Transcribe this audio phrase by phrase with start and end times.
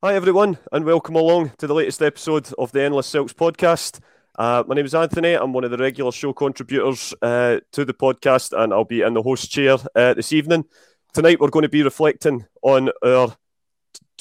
[0.00, 3.98] Hi, everyone, and welcome along to the latest episode of the Endless Celts podcast.
[4.38, 5.34] Uh, my name is Anthony.
[5.34, 9.14] I'm one of the regular show contributors uh, to the podcast, and I'll be in
[9.14, 10.66] the host chair uh, this evening.
[11.12, 13.36] Tonight, we're going to be reflecting on our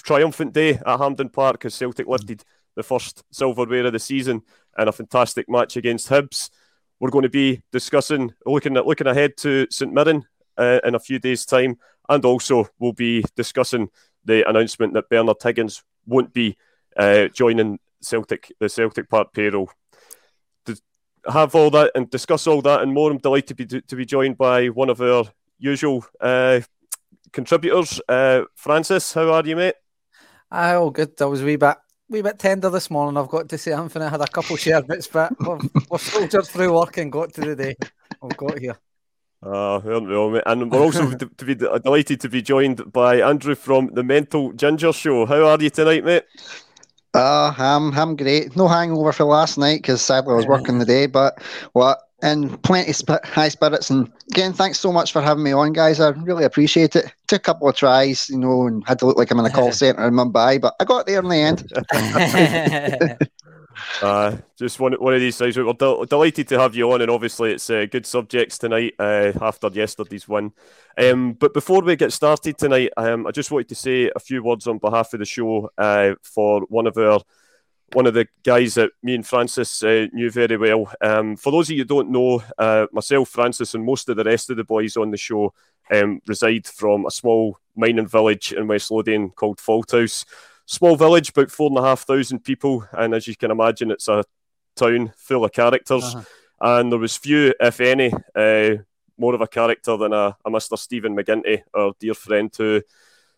[0.01, 2.43] triumphant day at Hampden Park as Celtic lifted
[2.75, 4.41] the first silverware of the season
[4.79, 6.49] in a fantastic match against Hibs.
[6.99, 10.25] We're going to be discussing, looking at looking ahead to St Mirren
[10.57, 11.77] uh, in a few days' time,
[12.09, 13.89] and also we'll be discussing
[14.27, 16.57] the announcement that Bernard Higgins won't be
[16.95, 19.71] uh, joining Celtic, the Celtic Park payroll.
[20.65, 20.77] To
[21.31, 24.05] have all that and discuss all that and more, I'm delighted to be, to be
[24.05, 25.25] joined by one of our
[25.57, 26.59] usual uh,
[27.31, 29.13] contributors, uh, Francis.
[29.13, 29.75] How are you, mate?
[30.51, 31.19] Aye, all good.
[31.21, 31.77] I was a wee bit,
[32.09, 33.17] wee bit tender this morning.
[33.17, 36.01] I've got to say, Anthony, I had a couple of share bits, but we've, we've
[36.01, 37.75] soldiered through work and got to the day.
[38.21, 38.77] We've got here.
[39.43, 43.87] Uh, well, and we're also to, to be delighted to be joined by Andrew from
[43.93, 45.25] the Mental Ginger Show.
[45.25, 46.23] How are you tonight, mate?
[47.13, 48.55] Uh, I'm I'm great.
[48.55, 51.41] No hangover for last night because sadly I was working the day, but
[51.73, 53.89] what and plenty sp- high spirits.
[53.89, 55.99] And again, thanks so much for having me on, guys.
[55.99, 57.13] I really appreciate it.
[57.27, 59.51] Took a couple of tries, you know, and had to look like I'm in a
[59.51, 63.19] call center in Mumbai, but I got there in the end.
[64.01, 65.57] Uh, just one one of these things.
[65.57, 69.31] We're del- delighted to have you on, and obviously it's uh, good subjects tonight uh,
[69.41, 70.51] after yesterday's win.
[70.97, 74.43] Um, but before we get started tonight, um, I just wanted to say a few
[74.43, 77.21] words on behalf of the show uh, for one of our
[77.93, 80.91] one of the guys that me and Francis uh, knew very well.
[81.01, 84.25] Um, for those of you who don't know, uh, myself, Francis, and most of the
[84.25, 85.53] rest of the boys on the show
[85.91, 90.25] um, reside from a small mining village in West Lothian called Fauldhouse
[90.67, 94.07] small village, about four and a half thousand people, and as you can imagine, it's
[94.07, 94.23] a
[94.75, 96.03] town full of characters.
[96.03, 96.23] Uh-huh.
[96.59, 98.83] And there was few, if any, uh,
[99.17, 100.77] more of a character than a, a Mr.
[100.77, 102.81] Stephen McGinty, our dear friend, who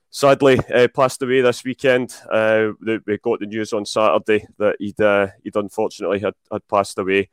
[0.09, 2.15] sadly uh, passed away this weekend.
[2.31, 6.97] Uh, we got the news on Saturday that he'd uh, he'd unfortunately had, had passed
[6.97, 7.29] away.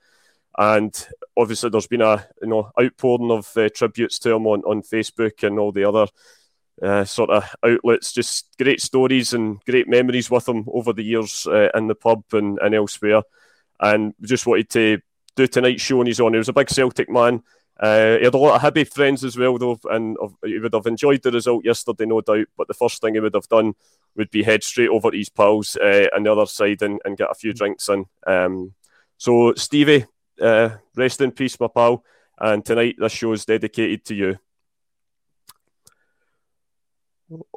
[0.59, 0.95] And
[1.37, 5.43] obviously, there's been a you know outpouring of uh, tributes to him on, on Facebook
[5.43, 6.07] and all the other
[6.83, 8.13] uh, sort of outlets.
[8.13, 12.25] Just great stories and great memories with him over the years uh, in the pub
[12.33, 13.23] and, and elsewhere.
[13.81, 15.01] And just wanted to
[15.37, 16.33] do tonight's show on his own.
[16.33, 17.43] He was a big Celtic man.
[17.79, 20.87] Uh, he had a lot of Hibby friends as well, though, and he would have
[20.87, 22.47] enjoyed the result yesterday, no doubt.
[22.57, 23.75] But the first thing he would have done
[24.17, 27.19] would be head straight over to his pals uh, on the other side and, and
[27.19, 28.07] get a few drinks in.
[28.27, 28.73] Um,
[29.19, 30.07] so, Stevie,
[30.41, 32.03] uh, rest in peace, my pal.
[32.39, 34.39] And tonight, this show is dedicated to you.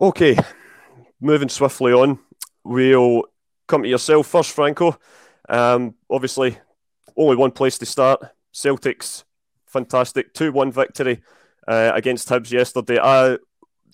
[0.02, 0.36] Okay,
[1.22, 2.18] moving swiftly on,
[2.64, 3.24] we'll
[3.68, 4.98] come to yourself first, Franco.
[5.48, 6.58] Um, obviously,
[7.16, 8.20] only one place to start.
[8.52, 9.26] Celtics,
[9.68, 11.22] fantastic 2 1 victory
[11.68, 12.98] uh, against Hibs yesterday.
[12.98, 13.38] I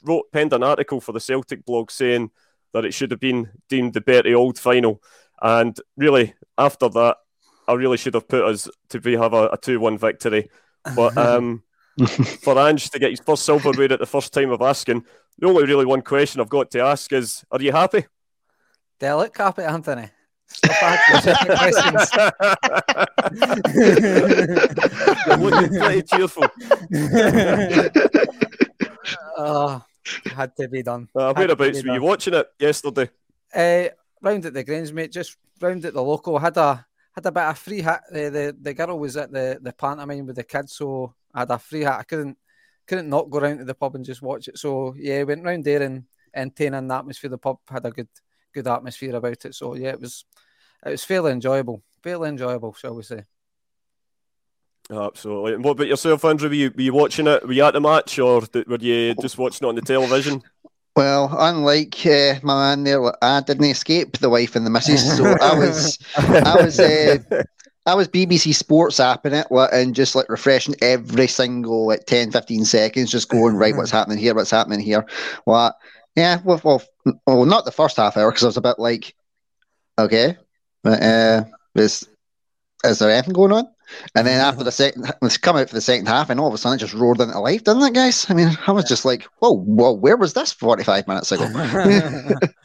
[0.03, 2.31] wrote, penned an article for the Celtic blog saying
[2.73, 5.01] that it should have been deemed the Bertie Auld final.
[5.41, 7.17] And really, after that,
[7.67, 10.49] I really should have put us to be have a, a 2 1 victory.
[10.95, 11.63] But um,
[12.41, 15.03] for Ange to get his first silverware at the first time of asking,
[15.37, 18.05] the only really one question I've got to ask is, are you happy?
[18.99, 20.09] Delicate happy, Anthony.
[20.47, 22.11] Stop asking questions.
[25.25, 26.45] You're looking pretty cheerful.
[29.37, 29.83] oh,
[30.35, 31.09] had to be done.
[31.15, 33.09] Uh, whereabouts were you watching it yesterday?
[33.53, 33.89] Uh,
[34.21, 35.11] round at the Grange, mate.
[35.11, 36.37] Just round at the local.
[36.39, 38.03] Had a had a bit of free hat.
[38.11, 41.51] Uh, the the girl was at the the pantomime with the kids, so I had
[41.51, 41.99] a free hat.
[41.99, 42.37] I couldn't
[42.87, 44.57] couldn't not go round to the pub and just watch it.
[44.57, 46.03] So yeah, went round there and
[46.33, 47.29] entertaining the atmosphere.
[47.29, 48.09] The pub had a good
[48.53, 49.55] good atmosphere about it.
[49.55, 50.25] So yeah, it was
[50.85, 53.23] it was fairly enjoyable, fairly enjoyable, shall we say?
[54.91, 55.53] Absolutely.
[55.55, 56.47] And what about yourself, Andrew?
[56.47, 57.43] Were you, were you watching it?
[57.45, 60.43] Were you at the match, or were you just watching it on the television?
[60.95, 65.25] Well, unlike uh, my man there, I didn't escape the wife and the missus, so
[65.25, 67.17] I was, I was, uh,
[67.85, 72.65] I was BBC Sports apping it and just like refreshing every single like 10, 15
[72.65, 74.33] seconds, just going, right, what's happening here?
[74.33, 75.05] What's happening here?
[75.43, 75.75] What?
[76.15, 76.81] Yeah, well, well,
[77.27, 79.13] well not the first half hour because I was a bit like,
[79.99, 80.37] okay,
[80.83, 81.43] but, uh,
[81.75, 82.07] is,
[82.83, 83.67] is there anything going on?
[84.15, 86.53] And then after the second, it's come out for the second half, and all of
[86.53, 88.25] a sudden it just roared into life, didn't it, guys?
[88.29, 91.45] I mean, I was just like, whoa, whoa, where was this 45 minutes ago?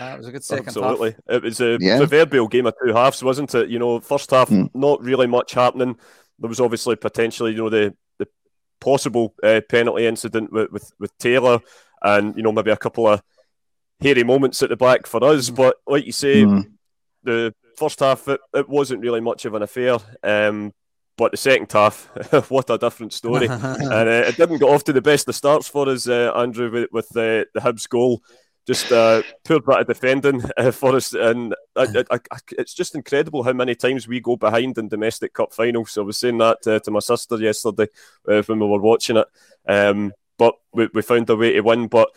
[0.00, 1.10] Uh, it was a good second Absolutely.
[1.10, 1.36] half.
[1.36, 1.98] It was a yeah.
[1.98, 3.68] proverbial game of two halves, wasn't it?
[3.68, 4.70] You know, first half, mm.
[4.72, 5.96] not really much happening.
[6.38, 8.26] There was obviously potentially, you know, the, the
[8.80, 11.60] possible uh, penalty incident with, with, with, Taylor
[12.02, 13.22] and, you know, maybe a couple of
[14.00, 15.50] hairy moments at the back for us.
[15.50, 15.56] Mm.
[15.56, 16.64] But like you say, mm.
[17.22, 19.98] the first half, it, it, wasn't really much of an affair.
[20.22, 20.72] Um,
[21.18, 22.06] but the second half,
[22.50, 23.46] what a different story.
[23.50, 26.70] and uh, it didn't get off to the best of starts for us, uh, Andrew,
[26.70, 28.22] with, with the, the Hibs goal
[28.66, 32.94] just uh, poor bit of defending uh, for us, and I, I, I, it's just
[32.94, 35.92] incredible how many times we go behind in domestic cup finals.
[35.92, 37.88] So I was saying that uh, to my sister yesterday
[38.28, 39.26] uh, when we were watching it,
[39.66, 41.88] um, but we, we found a way to win.
[41.88, 42.10] But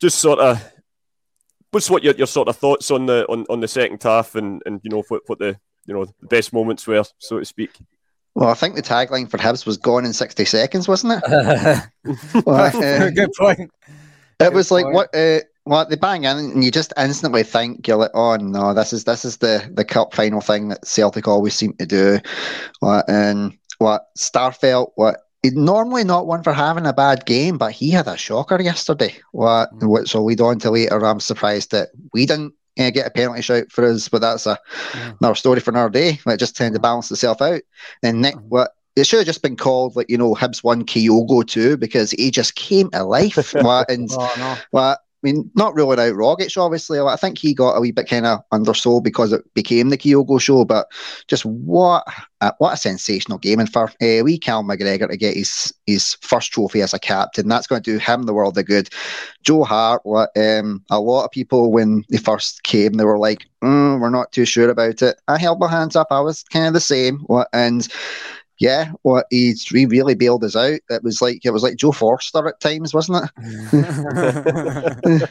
[0.00, 0.62] just sort of,
[1.70, 4.62] what's what your, your sort of thoughts on the on, on the second half, and,
[4.66, 7.72] and you know what, what the you know the best moments were, so to speak.
[8.34, 11.82] Well, I think the tagline for Hibs was "Gone in sixty seconds," wasn't it?
[12.46, 13.70] well, uh, Good point.
[14.38, 15.08] It was like what
[15.66, 19.04] what they bang in, and you just instantly think you're like, oh no, this is
[19.04, 22.20] this is the the cup final thing that Celtic always seem to do.
[22.80, 27.90] What and what Starfelt, what normally not one for having a bad game, but he
[27.90, 29.14] had a shocker yesterday.
[29.32, 29.88] What mm.
[29.88, 31.04] which will lead on to later.
[31.04, 34.58] I'm surprised that we didn't uh, get a penalty shout for us, but that's a,
[34.94, 35.12] yeah.
[35.20, 36.20] another story for another day.
[36.26, 37.62] It just tended to balance itself out.
[38.02, 38.48] And Nick, mm-hmm.
[38.48, 42.12] what it should have just been called like you know Hibs one Kyogo two because
[42.12, 43.52] he just came to life.
[43.60, 44.56] what, and oh, no.
[44.70, 47.00] what mean, not ruling out Rogic, obviously.
[47.00, 50.40] I think he got a wee bit kind of undersold because it became the Kyogo
[50.40, 50.88] show, but
[51.28, 52.04] just what
[52.40, 53.58] a, what a sensational game.
[53.58, 57.48] And for uh, wee Cal McGregor to get his his first trophy as a captain,
[57.48, 58.88] that's going to do him the world of good.
[59.42, 64.00] Joe Hart, um, a lot of people, when they first came, they were like, mm,
[64.00, 65.20] we're not too sure about it.
[65.28, 66.08] I held my hands up.
[66.10, 67.24] I was kind of the same.
[67.52, 67.88] And
[68.58, 70.80] yeah, well, he really bailed us out.
[70.88, 73.30] It was like it was like Joe Forster at times, wasn't
[73.72, 75.30] it?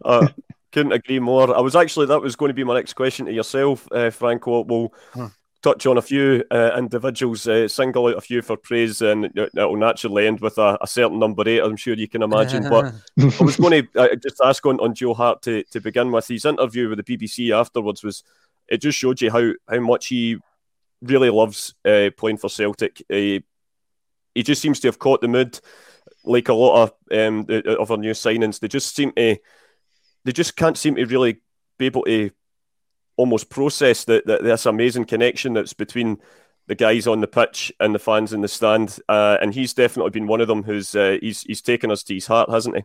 [0.04, 0.28] uh,
[0.72, 1.56] couldn't agree more.
[1.56, 4.60] I was actually that was going to be my next question to yourself, uh, Franco.
[4.64, 5.30] We'll huh.
[5.62, 9.50] touch on a few uh, individuals, uh, single out a few for praise, and it
[9.54, 11.62] will naturally end with a, a, certain number eight.
[11.62, 12.68] I'm sure you can imagine.
[12.68, 16.12] but I was going to uh, just ask on, on Joe Hart to, to begin
[16.12, 16.28] with.
[16.28, 18.22] His interview with the BBC afterwards was
[18.68, 20.38] it just showed you how how much he
[21.02, 23.02] really loves uh, playing for Celtic.
[23.10, 23.40] Uh,
[24.34, 25.58] he just seems to have caught the mood,
[26.24, 28.60] like a lot of um, of our new signings.
[28.60, 29.38] They just seem to,
[30.24, 31.40] they just can't seem to really
[31.78, 32.30] be able to
[33.16, 36.18] almost process that, that this amazing connection that's between
[36.66, 38.98] the guys on the pitch and the fans in the stand.
[39.08, 42.14] Uh, and he's definitely been one of them who's uh, he's he's taken us to
[42.14, 42.84] his heart, hasn't he?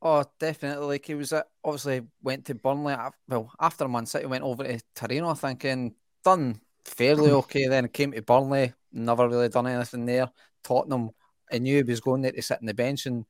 [0.00, 0.86] Oh, definitely.
[0.86, 2.96] Like he was uh, obviously went to Burnley.
[3.28, 5.94] Well, after Man City went over to Torino, thinking
[6.24, 7.34] done fairly mm.
[7.34, 7.68] okay.
[7.68, 10.30] Then came to Burnley, never really done anything there.
[10.62, 11.10] Tottenham,
[11.52, 13.24] I knew he was going there to sit on the bench and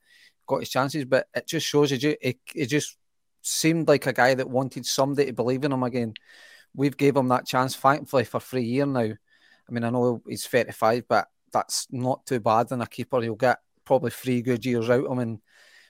[0.47, 2.97] got his chances, but it just shows you, it, it just
[3.43, 6.15] seemed like a guy that wanted somebody to believe in him again.
[6.75, 9.01] We've gave him that chance, thankfully, for three years now.
[9.01, 13.21] I mean, I know he's 35, but that's not too bad in a keeper.
[13.21, 15.19] He'll get probably three good years out of him.
[15.19, 15.39] And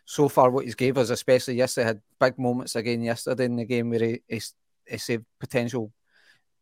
[0.04, 3.64] so far, what he's gave us, especially yesterday, had big moments again yesterday in the
[3.64, 4.40] game where he, he,
[4.86, 5.92] he saved potential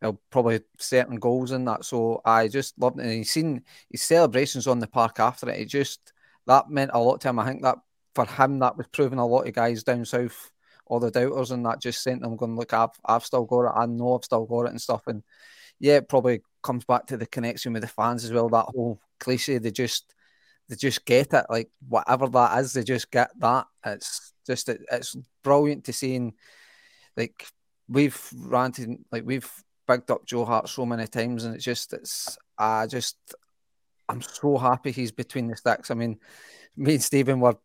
[0.03, 1.85] he'll probably certain goals in that.
[1.85, 3.05] So I just loved it.
[3.05, 5.61] And he's seen his celebrations on the park after it.
[5.61, 6.13] It just
[6.47, 7.39] that meant a lot to him.
[7.39, 7.79] I think that
[8.15, 10.51] for him that was proving a lot of guys down south,
[10.87, 13.73] all the doubters, and that just sent them going, look, I've I've still got it.
[13.75, 15.07] I know I've still got it and stuff.
[15.07, 15.23] And
[15.79, 18.49] yeah, it probably comes back to the connection with the fans as well.
[18.49, 20.13] That whole cliche, they just
[20.69, 21.47] they just get it.
[21.49, 23.67] Like whatever that is, they just get that.
[23.87, 26.17] It's just it, it's brilliant to see.
[26.17, 26.33] And
[27.17, 27.47] like
[27.89, 29.51] we've ranted, like we've
[29.87, 33.17] bigged up Joe Hart so many times, and it's just it's I just
[34.09, 35.91] I'm so happy he's between the sticks.
[35.91, 36.19] I mean,
[36.77, 37.57] me and Stephen were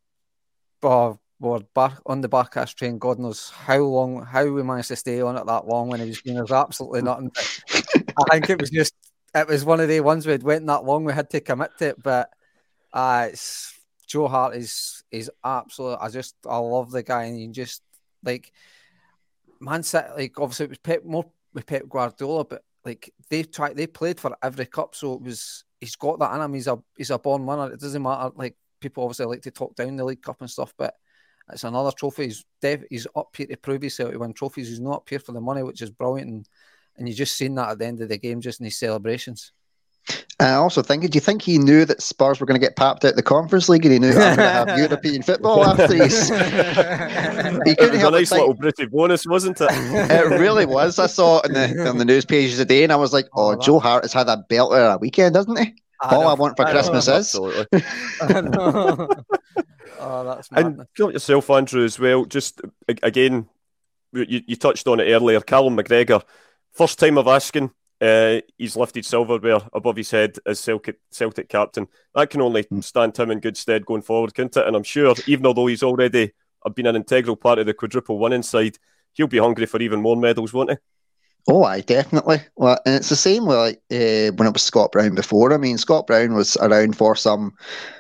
[0.83, 2.97] uh, were back on the Barkas train.
[2.97, 6.07] God knows how long, how we managed to stay on it that long when he
[6.07, 7.31] was doing absolutely nothing.
[7.71, 8.93] I think it was just
[9.35, 11.89] it was one of the ones we'd went that long we had to commit to
[11.89, 12.01] it.
[12.01, 12.29] But
[12.93, 13.73] uh, it's
[14.07, 15.97] Joe Hart is is absolute.
[16.01, 17.81] I just I love the guy, and he just
[18.23, 18.51] like
[19.59, 20.07] Man City.
[20.15, 21.25] Like obviously it was Pep, more
[21.57, 25.63] with Pep Guardiola, but like they tried, they played for every cup, so it was
[25.79, 26.53] he's got that in him.
[26.53, 27.73] He's a he's a born winner.
[27.73, 28.31] It doesn't matter.
[28.35, 30.93] Like people obviously like to talk down the League Cup and stuff, but
[31.51, 32.25] it's another trophy.
[32.25, 34.69] He's dev, he's up here to prove himself to win trophies.
[34.69, 36.29] He's not up here for the money, which is brilliant.
[36.29, 36.49] And
[36.95, 39.51] and you just seen that at the end of the game, just in his celebrations.
[40.39, 43.03] I also think, do you think he knew that Spurs were going to get papped
[43.03, 46.29] out the Conference League and he knew I'm going to have European football after he's.
[47.65, 49.67] he couldn't help a nice little British bonus, wasn't it?
[49.71, 50.99] it really was.
[50.99, 53.53] I saw it on the, on the news pages today and I was like, oh,
[53.53, 55.73] oh Joe Hart has had a belter a weekend, doesn't he?
[56.01, 57.35] I All I want for I Christmas know, is.
[57.35, 57.83] Absolutely.
[59.99, 62.25] oh, that's And feel yourself, Andrew, as well.
[62.25, 63.47] Just again,
[64.13, 65.41] you, you touched on it earlier.
[65.41, 66.21] Callum McGregor,
[66.73, 71.87] first time of asking uh, he's lifted silverware above his head as Celtic, Celtic captain.
[72.15, 72.81] That can only hmm.
[72.81, 74.67] stand him in good stead going forward, can't it?
[74.67, 76.33] And I'm sure, even although he's already
[76.75, 78.77] been an integral part of the quadruple winning side,
[79.13, 80.77] he'll be hungry for even more medals, won't he?
[81.49, 82.41] Oh, I definitely.
[82.57, 85.53] Well, and it's the same with like uh, when it was Scott Brown before.
[85.53, 87.53] I mean, Scott Brown was around for some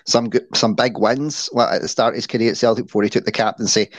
[0.05, 3.03] some good, some big wins well, at the start of his career at Celtic before
[3.03, 3.89] he took the captaincy.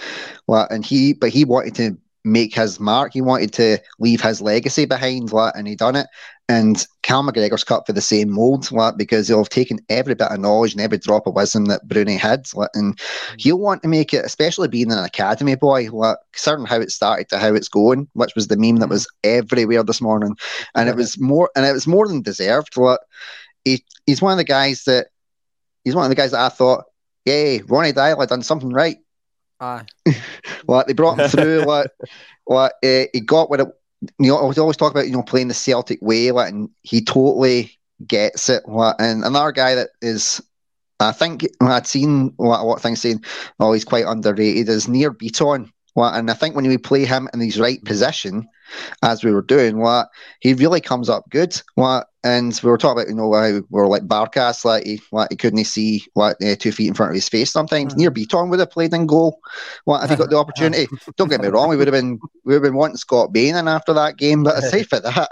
[0.47, 1.99] Well, and he but he wanted to
[2.33, 3.13] make his mark.
[3.13, 6.07] He wanted to leave his legacy behind, like, and he done it.
[6.51, 10.31] And Cal McGregor's cut for the same mould, like, because he'll have taken every bit
[10.31, 13.35] of knowledge and every drop of wisdom that Bruni had, like, and mm.
[13.39, 17.29] he'll want to make it, especially being an academy boy, like, certain how it started
[17.29, 20.37] to how it's going, which was the meme that was everywhere this morning,
[20.75, 22.77] and it was more, and it was more than deserved.
[22.79, 23.01] Like,
[23.65, 25.09] he, he's one of the guys that
[25.85, 26.85] he's one of the guys that I thought,
[27.27, 28.97] yeah, Ronny Deila done something right.
[29.61, 29.85] Aye.
[30.69, 31.61] like they brought him through.
[31.67, 31.91] like,
[32.47, 33.69] like uh, he got what it.
[34.19, 36.71] You know, I was always talk about you know playing the Celtic way, like, and
[36.83, 38.63] he totally gets it.
[38.69, 40.41] Like, and another guy that is,
[41.01, 43.25] I think I'd seen what, of things saying,
[43.59, 44.69] oh, he's quite underrated.
[44.69, 45.71] Is Nir Bitton.
[45.97, 48.49] Like, and I think when we play him in his right position,
[49.03, 50.09] as we were doing, what
[50.41, 51.61] he really comes up good.
[51.75, 55.01] what and we were talking about, you know, how we were like Barkas, like he,
[55.13, 57.95] like he couldn't see what uh, two feet in front of his face sometimes.
[57.95, 57.99] Mm.
[57.99, 59.41] Nir Bitton would have played in goal.
[59.85, 60.89] What if he got the opportunity?
[61.17, 63.55] Don't get me wrong, we would have been we would have been wanting Scott Bain
[63.55, 64.43] in after that game.
[64.43, 65.31] But aside from that,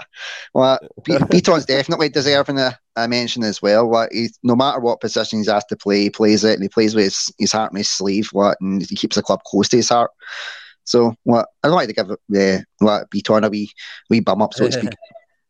[0.53, 3.91] well, Beaton's definitely deserving a, a mention as well.
[3.91, 6.69] Like he's no matter what position he's asked to play, he plays it and he
[6.69, 9.67] plays with his, his heart in his sleeve, what and he keeps the club close
[9.69, 10.11] to his heart.
[10.87, 13.69] So what I'd like to give the uh, like Bitton a wee
[14.09, 14.93] wee bum up, so to speak.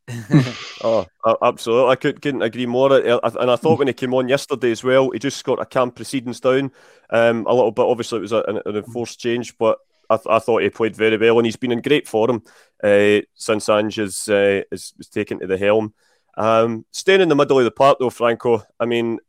[0.83, 1.05] oh,
[1.41, 1.91] absolutely!
[1.91, 2.93] I could, couldn't agree more.
[2.93, 5.95] And I thought when he came on yesterday as well, he just got a camp
[5.95, 6.71] proceedings down
[7.09, 7.85] um, a little bit.
[7.85, 9.79] Obviously, it was an, an enforced change, but
[10.09, 12.41] I, th- I, thought he played very well, and he's been in great form
[12.81, 15.93] uh, since Ange is, uh, is, is taken to the helm.
[16.37, 18.63] Um, staying in the middle of the park, though, Franco.
[18.79, 19.19] I mean,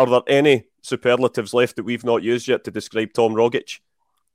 [0.00, 3.78] are there any superlatives left that we've not used yet to describe Tom Rogic?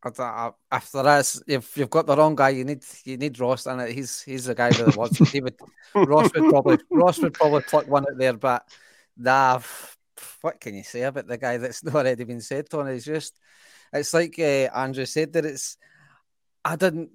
[0.06, 3.82] If there is, if you've got the wrong guy, you need you need Ross and
[3.82, 3.92] it.
[3.92, 5.18] He's he's the guy that the words.
[5.32, 5.56] he would
[5.96, 8.68] Ross would probably Ross would probably pluck one out there, but
[9.18, 9.60] nah,
[10.42, 12.94] what can you say about the guy that's not already been said, Tony?
[12.94, 13.40] It's just
[13.92, 15.78] it's like uh, Andrew said that it's
[16.64, 17.12] I didn't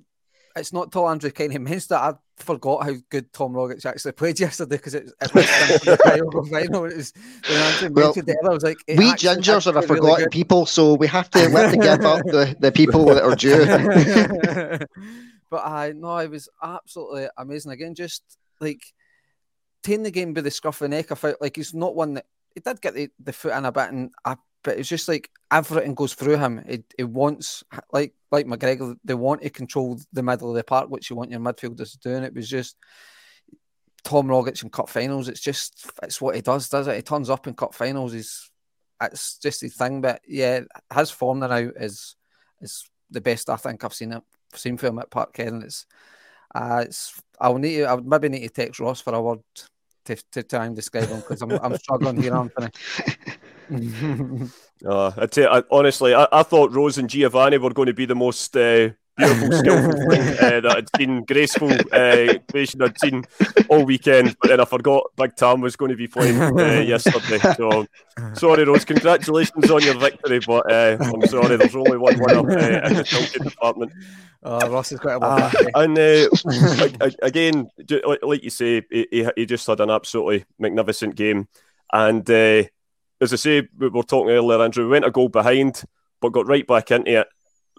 [0.56, 4.40] it's not till Andrew of mentioned that I forgot how good Tom Rogic actually played
[4.40, 5.44] yesterday because it, it was
[5.84, 6.84] the final.
[6.86, 7.12] It was
[7.48, 10.66] when Andrew well, mentioned it, I was like, we gingers are a forgotten really people,
[10.66, 14.86] so we have to have to give up the, the people that are due.
[15.50, 17.72] but I know it was absolutely amazing.
[17.72, 18.22] Again, just
[18.60, 18.82] like
[19.82, 21.12] taking the game by the scruff of the neck.
[21.12, 23.72] I felt like he's not one that he did get the, the foot in a
[23.72, 26.62] bit, and I but it's just like everything goes through him.
[26.68, 30.88] He, he wants, like like McGregor, they want to control the middle of the park,
[30.90, 32.22] which you want your midfielders doing.
[32.22, 32.76] It was just
[34.04, 35.28] Tom Rogic in cup finals.
[35.28, 36.96] It's just it's what he does, does it?
[36.96, 38.12] He turns up in cup finals.
[38.12, 38.50] He's
[39.00, 40.00] it's just his thing.
[40.00, 40.60] But yeah,
[40.94, 42.16] his form now is
[42.60, 44.22] is the best I think I've seen it
[44.54, 45.48] seen for him at Parkhead.
[45.48, 45.86] and It's
[46.54, 49.40] uh, it's I'll need to, I would maybe need to text Ross for a word
[50.04, 52.70] to, to try and describe him because I'm I'm struggling here, Anthony.
[53.70, 57.94] uh, I tell you, I, honestly, I, I, thought Rose and Giovanni were going to
[57.94, 62.98] be the most uh, beautiful, skillful thing uh, that I'd seen, graceful uh, creation I'd
[62.98, 63.24] seen
[63.68, 64.36] all weekend.
[64.40, 67.38] But then I forgot Big Tam was going to be playing uh, yesterday.
[67.56, 67.86] So
[68.34, 68.84] sorry, Rose.
[68.84, 73.04] Congratulations on your victory, but uh, I'm sorry, there's only one winner uh, in the
[73.04, 73.92] Tilted department.
[74.42, 77.68] Oh, Ross is quite a uh, And uh, again,
[78.22, 81.46] like you say, he, he, just had an absolutely magnificent game.
[81.92, 82.64] And uh,
[83.20, 85.82] as I say, we were talking earlier, Andrew, we went a goal behind,
[86.20, 87.28] but got right back into it.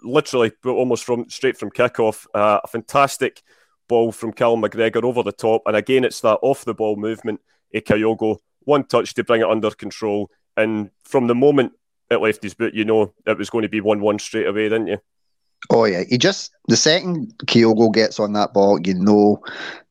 [0.02, 2.26] Literally, almost from straight from kickoff.
[2.34, 3.42] Uh, a fantastic
[3.88, 7.40] ball from Cal McGregor over the top, and again, it's that off the ball movement.
[7.74, 11.72] A Kyogo, one touch to bring it under control, and from the moment
[12.10, 14.88] it left his boot, you know it was going to be one-one straight away, didn't
[14.88, 14.98] you?
[15.70, 19.42] Oh yeah, he just the second Kyogo gets on that ball, you know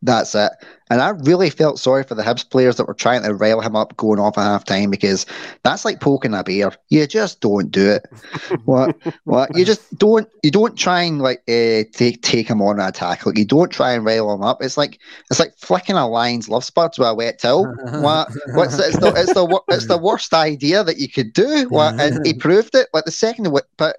[0.01, 0.51] that's it.
[0.90, 3.78] And I really felt sorry for the Hibs players that were trying to rile him
[3.78, 5.25] up going off at half time because
[5.63, 6.74] that's like poking a bear.
[6.90, 8.06] You just don't do it.
[8.66, 8.98] what?
[9.24, 9.56] What?
[9.56, 10.28] You just don't.
[10.44, 13.25] You don't try and like uh, take take him on an attack.
[13.25, 14.62] Like you don't try and rile him up.
[14.62, 15.00] It's like
[15.30, 17.66] it's like flicking a lion's love spuds with a wet towel.
[18.01, 18.30] what?
[18.54, 21.70] What's it's the it's the it's the worst idea that you could do.
[21.70, 22.01] What?
[22.01, 22.90] And he proved it.
[22.94, 23.96] Like the second, but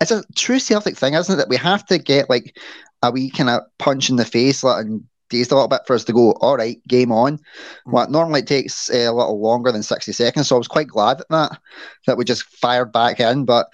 [0.00, 1.36] it's a true Celtic thing, isn't it?
[1.36, 2.58] That we have to get like
[3.02, 5.94] a wee kind of punch in the face like, and dazed a little bit for
[5.94, 7.38] us to go, all right, game on.
[7.38, 7.42] Mm.
[7.84, 10.48] What normally takes uh, a little longer than 60 seconds.
[10.48, 11.60] So I was quite glad at that,
[12.06, 13.44] that we just fired back in.
[13.44, 13.72] But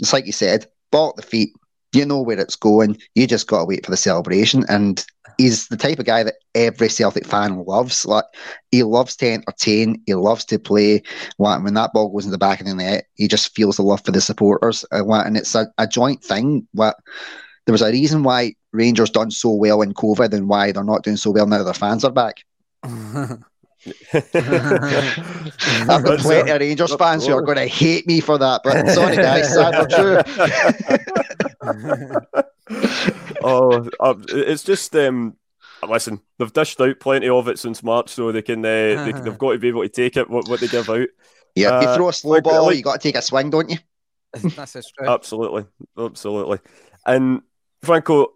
[0.00, 1.50] it's like you said, ball at the feet,
[1.92, 2.98] you know where it's going.
[3.14, 4.64] You just got to wait for the celebration.
[4.68, 5.04] And
[5.38, 8.06] he's the type of guy that every Celtic fan loves.
[8.06, 8.24] Like
[8.70, 11.02] he loves to entertain, he loves to play.
[11.38, 13.82] Like, when that ball goes in the back of the net, he just feels the
[13.82, 14.84] love for the supporters.
[14.92, 16.66] Uh, and it's a, a joint thing.
[16.72, 16.96] What
[17.66, 21.02] there was a reason why Rangers done so well in COVID and why they're not
[21.02, 22.44] doing so well now their fans are back.
[24.12, 28.88] I've got plenty of Rangers fans who are going to hate me for that, but
[28.90, 30.20] sorry guys, sad but true.
[33.44, 35.36] Oh, uh, it's just um,
[35.88, 39.38] listen, they've dished out plenty of it since March, so they can uh, they, have
[39.38, 41.08] got to be able to take it what, what they give out.
[41.54, 43.70] Yeah, uh, you throw a slow ball, like, you got to take a swing, don't
[43.70, 43.78] you?
[44.56, 45.08] That's true.
[45.08, 46.58] Absolutely, absolutely.
[47.06, 47.42] And
[47.82, 48.34] Franco,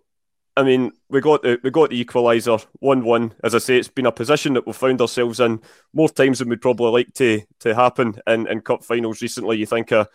[0.56, 3.34] I mean, we got the we got the equaliser one one.
[3.42, 5.60] As I say, it's been a position that we've found ourselves in
[5.92, 9.58] more times than we'd probably like to to happen in, in cup finals recently.
[9.58, 10.08] You think of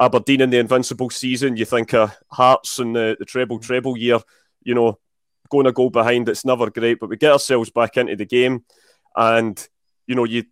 [0.00, 4.20] Aberdeen in the invincible season, you think of Hearts in the, the treble treble year.
[4.62, 4.98] You know,
[5.50, 8.64] going a goal behind, it's never great, but we get ourselves back into the game,
[9.16, 9.68] and
[10.06, 10.44] you know, you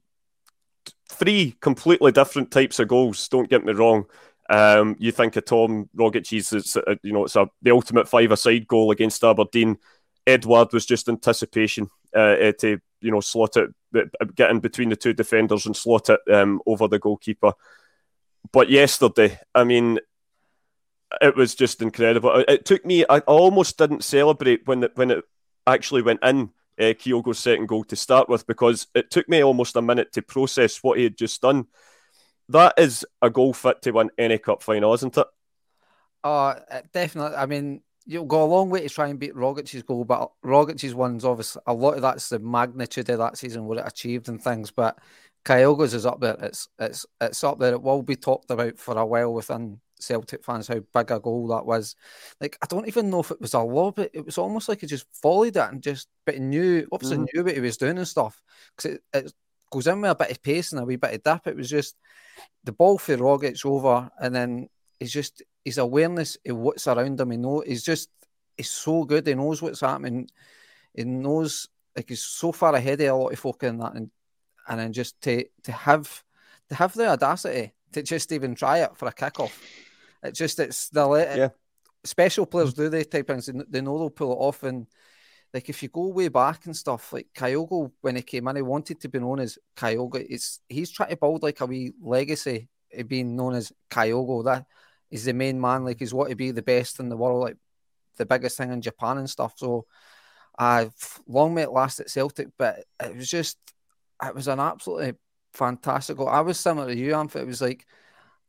[1.08, 3.28] three completely different types of goals.
[3.28, 4.04] Don't get me wrong.
[4.48, 8.66] Um, you think of Tom Rogic's, it's uh, you know, it's a, the ultimate five-a-side
[8.66, 9.78] goal against Aberdeen.
[10.26, 14.88] Edward was just anticipation uh, uh to you know slot it, uh, get in between
[14.90, 17.52] the two defenders and slot it um, over the goalkeeper.
[18.52, 20.00] But yesterday, I mean,
[21.20, 22.44] it was just incredible.
[22.48, 23.04] It took me.
[23.08, 25.24] I almost didn't celebrate when it, when it
[25.66, 26.50] actually went in.
[26.78, 30.22] Uh, Kyogo's second goal to start with because it took me almost a minute to
[30.22, 31.66] process what he had just done.
[32.48, 35.26] That is a goal fit to win any cup final, isn't it?
[36.24, 36.54] Oh,
[36.92, 37.36] definitely.
[37.36, 40.94] I mean, you'll go a long way to try and beat Rogic's goal, but Rogic's
[40.94, 44.42] one's obviously a lot of that's the magnitude of that season, what it achieved and
[44.42, 44.70] things.
[44.70, 44.98] But
[45.44, 46.36] Kyogo's is up there.
[46.40, 47.72] It's it's it's up there.
[47.72, 51.48] It will be talked about for a while within Celtic fans how big a goal
[51.48, 51.96] that was.
[52.40, 53.98] Like I don't even know if it was a lob.
[53.98, 57.18] It, it was almost like he just volleyed it and just, but he knew obviously
[57.18, 57.26] mm.
[57.32, 58.40] knew what he was doing and stuff
[58.76, 59.32] because it, it,
[59.70, 61.46] goes in with a bit of pace and a wee bit of dip.
[61.46, 61.96] It was just
[62.64, 64.68] the ball for Rogic over, and then
[64.98, 67.30] he's just his awareness of what's around him.
[67.30, 68.08] He know he's just
[68.56, 69.26] he's so good.
[69.26, 70.28] He knows what's happening.
[70.94, 74.10] He knows like he's so far ahead of a lot of folk in that, and
[74.70, 76.24] and then just to to have
[76.70, 79.52] to have the audacity to just even try it for a kickoff
[80.22, 81.48] it's just it's the yeah.
[82.04, 83.46] special players do they type things.
[83.46, 84.86] They know they'll pull it off, and
[85.54, 88.62] like if you go way back and stuff, like Kyogo when he came in, he
[88.62, 90.24] wanted to be known as Kyogo.
[90.28, 94.44] It's he's trying to build like a wee legacy of being known as Kyogo.
[94.44, 94.66] That
[95.10, 95.84] is the main man.
[95.84, 97.56] Like he's want to be the best in the world, like
[98.16, 99.54] the biggest thing in Japan and stuff.
[99.56, 99.86] So,
[100.58, 100.86] uh,
[101.26, 103.56] long may it last at Celtic, but it was just
[104.22, 105.14] it was an absolutely
[105.54, 106.28] fantastic goal.
[106.28, 107.36] I was similar to you, Amph.
[107.36, 107.86] It was like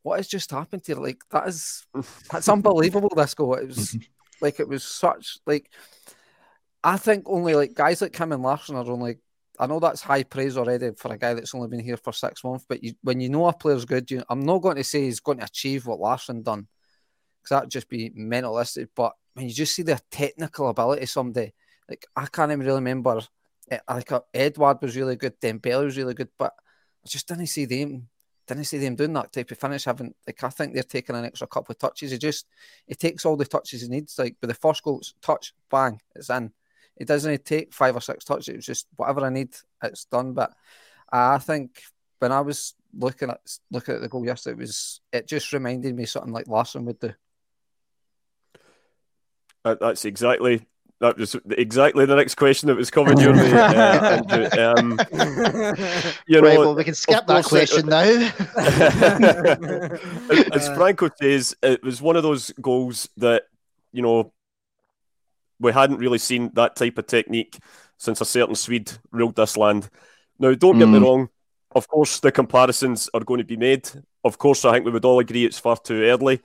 [0.03, 0.95] what has just happened here?
[0.95, 1.86] Like that is
[2.31, 3.12] that's unbelievable.
[3.15, 3.55] This goal.
[3.55, 3.97] It was
[4.41, 5.69] like it was such like
[6.84, 9.17] I think only like guys like Kim and Larsson are only.
[9.60, 12.43] I know that's high praise already for a guy that's only been here for six
[12.43, 15.01] months, but you, when you know a player's good, you, I'm not going to say
[15.01, 16.67] he's going to achieve what Larsson done
[17.38, 18.88] because that'd just be mentalistic.
[18.95, 21.53] But when you just see their technical ability someday,
[21.88, 23.21] like I can't even really remember.
[23.71, 26.53] Eh, like uh, Edouard was really good, Dembele was really good, but
[27.03, 28.10] I just didn't see them
[28.47, 29.86] didn't see them doing that type of finish.
[29.86, 32.12] Having like I think they're taking an extra couple of touches.
[32.12, 32.45] He just
[32.86, 34.17] he takes all the touches he needs.
[34.19, 36.51] Like with the first goal, touch, bang, it's in.
[36.97, 38.49] It doesn't take five or six touches.
[38.49, 40.34] It's just whatever I need, it's done.
[40.34, 40.53] But
[41.12, 41.81] I think
[42.19, 43.39] when I was looking at
[43.71, 46.99] looking at the goal yesterday, it was it just reminded me something like Larsson would
[46.99, 47.13] do.
[49.63, 50.65] That's exactly
[51.01, 53.51] that was exactly the next question that was coming your way.
[53.51, 54.21] Uh,
[54.77, 54.99] um,
[56.27, 58.01] you know, right, well, we can skip that question now.
[60.55, 63.45] as Franco says, it was one of those goals that
[63.91, 64.31] you know
[65.59, 67.57] we hadn't really seen that type of technique
[67.97, 69.89] since a certain Swede ruled this land.
[70.37, 70.93] Now, don't get mm.
[70.93, 71.29] me wrong.
[71.71, 73.89] Of course, the comparisons are going to be made.
[74.23, 76.41] Of course, I think we would all agree it's far too early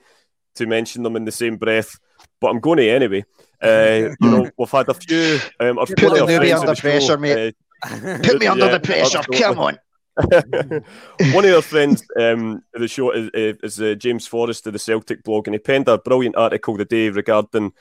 [0.55, 1.99] to mention them in the same breath,
[2.41, 3.23] but I'm going to anyway.
[3.61, 5.39] Uh, you know, we've had a few.
[5.59, 7.55] Um, Put me under pressure, show, mate.
[7.83, 9.19] Uh, Put me under yeah, the pressure.
[9.19, 9.39] Absolutely.
[9.39, 9.77] Come on.
[11.33, 15.23] One of our friends um, the show is, is uh, James Forrest of the Celtic
[15.23, 17.71] blog, and he penned a brilliant article today regarding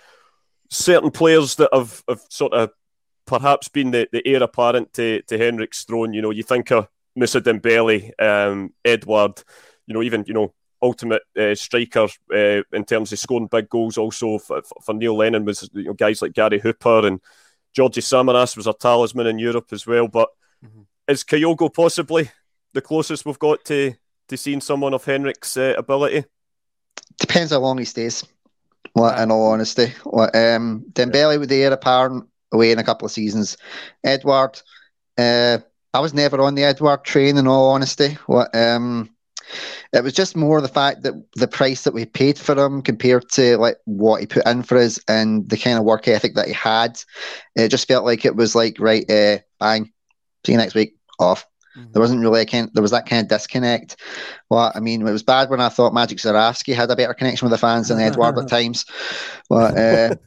[0.71, 2.71] certain players that have, have sort of
[3.27, 6.13] perhaps been the, the heir apparent to, to Henrik's throne.
[6.13, 9.43] You know, you think of Moussa Dembele, um, Edouard,
[9.87, 13.99] you know, even, you know, ultimate uh, striker uh, in terms of scoring big goals.
[13.99, 17.21] Also for, for Neil Lennon was you know, guys like Gary Hooper and
[17.75, 20.09] Georgie Samaras was a talisman in Europe as well.
[20.09, 20.29] But
[20.65, 20.83] mm-hmm.
[21.09, 22.31] is Kyogo possibly
[22.73, 23.95] the closest we've got to
[24.29, 26.25] to seeing someone of Henrik's uh, ability?
[27.19, 28.25] Depends how long he stays.
[28.95, 33.07] Well, in all honesty, well, um, Dembele with the heir apparent away in a couple
[33.07, 33.57] of seasons.
[34.03, 34.61] Edward,
[35.19, 35.59] uh,
[35.93, 37.37] I was never on the Edward train.
[37.37, 39.11] In all honesty, what um,
[39.93, 43.29] it was just more the fact that the price that we paid for him compared
[43.31, 46.49] to like what he put in for us and the kind of work ethic that
[46.49, 47.01] he had.
[47.55, 49.93] It just felt like it was like right, uh, bang,
[50.45, 51.47] see you next week, off.
[51.77, 51.93] Mm-hmm.
[51.93, 53.97] There wasn't really a kind, there was that kind of disconnect.
[54.49, 57.47] Well, I mean, it was bad when I thought Magic Zurawski had a better connection
[57.47, 58.87] with the fans than Edward at times.
[59.49, 59.77] But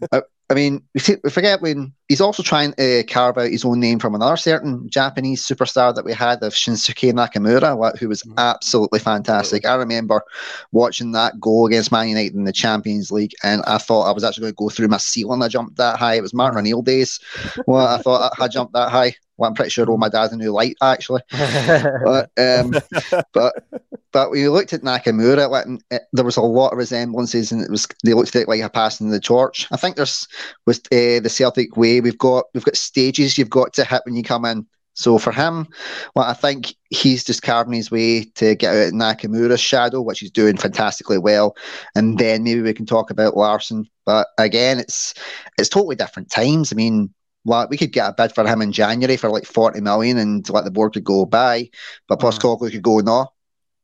[0.11, 3.99] uh, I mean, we forget when he's also trying to carve out his own name
[3.99, 8.37] from another certain Japanese superstar that we had of Shunsuke Nakamura, who was mm-hmm.
[8.37, 9.65] absolutely fantastic.
[9.65, 10.23] I remember
[10.71, 14.23] watching that goal against Man United in the Champions League, and I thought I was
[14.23, 15.43] actually going to go through my ceiling.
[15.43, 16.15] I jumped that high.
[16.15, 17.19] It was Martin O'Neill days.
[17.67, 19.15] Well, I thought I jumped that high.
[19.37, 21.21] Well, I'm pretty sure all my dad a new light actually.
[21.31, 22.73] but, um,
[23.33, 23.63] but
[24.11, 27.69] but when you looked at Nakamura, it, there was a lot of resemblances, and it
[27.69, 29.67] was they looked at it like a passing the torch.
[29.71, 30.27] I think there's
[30.65, 34.15] was uh, the Celtic way, we've got we've got stages you've got to hit when
[34.15, 34.65] you come in.
[34.93, 35.67] So for him,
[36.13, 40.19] well, I think he's just carving his way to get out of Nakamura's shadow, which
[40.19, 41.55] he's doing fantastically well.
[41.95, 43.85] And then maybe we can talk about Larsson.
[44.05, 45.13] But again, it's
[45.57, 46.73] it's totally different times.
[46.73, 47.13] I mean,
[47.45, 50.47] well, we could get a bid for him in January for like 40 million and
[50.49, 51.69] let the board could go buy,
[52.07, 52.21] but mm.
[52.21, 53.27] Postecoglou could go, no,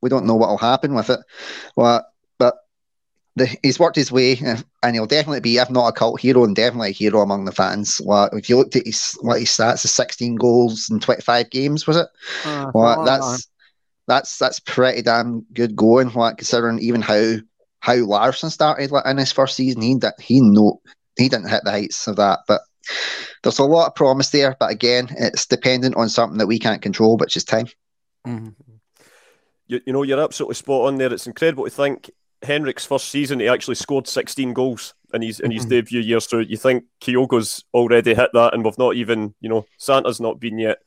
[0.01, 1.19] we don't know what will happen with it.
[1.75, 2.05] Well,
[3.35, 4.39] the, he's worked his way,
[4.81, 7.51] and he'll definitely be, if not a cult hero, and definitely a hero among the
[7.51, 7.99] fans.
[8.03, 11.85] Well, if you looked at his what his stats, is 16 goals in 25 games,
[11.85, 12.07] was it?
[12.45, 13.47] Uh, well, that's
[14.07, 16.13] that's that's pretty damn good going.
[16.13, 17.35] Like considering even how
[17.79, 20.81] how Larsson started like, in his first season, he he no
[21.17, 22.61] he didn't hit the heights of that, but
[23.43, 26.81] there's a lot of promise there, but again, it's dependent on something that we can't
[26.81, 27.67] control, which is time.
[28.25, 28.49] Mm-hmm.
[29.67, 31.11] You, you know, you're absolutely spot on there.
[31.11, 35.51] It's incredible to think Henrik's first season, he actually scored 16 goals in his in
[35.51, 35.69] his mm-hmm.
[35.69, 36.19] debut year.
[36.19, 40.39] So you think Kyogo's already hit that, and we've not even, you know, Santa's not
[40.39, 40.79] been yet.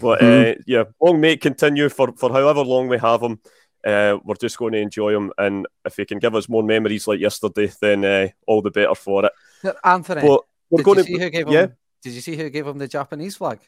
[0.00, 0.60] But mm-hmm.
[0.60, 3.40] uh, yeah, long may continue for, for however long we have him.
[3.84, 7.06] Uh, we're just going to enjoy him, and if he can give us more memories
[7.06, 9.32] like yesterday, then uh, all the better for it.
[9.84, 10.40] Anthony, but
[10.70, 11.52] we're did going you to, who gave him?
[11.52, 11.66] Yeah?
[12.02, 13.60] Did you see who gave him the Japanese flag?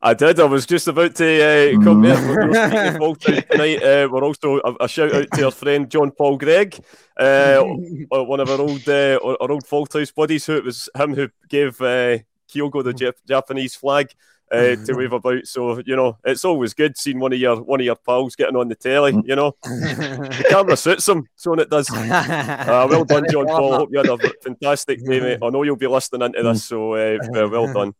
[0.00, 0.40] I did.
[0.40, 2.98] I was just about to uh, come here.
[2.98, 3.82] We're tonight.
[3.82, 6.82] Uh, we're also a, a, shout out to our friend John Paul Gregg,
[7.16, 7.62] uh,
[8.08, 10.46] one of our old uh, our old Fauldhouse buddies.
[10.46, 14.12] Who it was him who gave uh, Kyogo the Jap- Japanese flag
[14.52, 15.46] uh, to wave about.
[15.46, 18.56] So you know, it's always good seeing one of your one of your pals getting
[18.56, 19.12] on the telly.
[19.24, 21.90] You know, the camera suits him, so it does.
[21.90, 23.76] Uh, well done, John Paul.
[23.76, 25.38] Hope you had a fantastic day, mate.
[25.42, 27.94] I know you'll be listening into this, so uh, well done.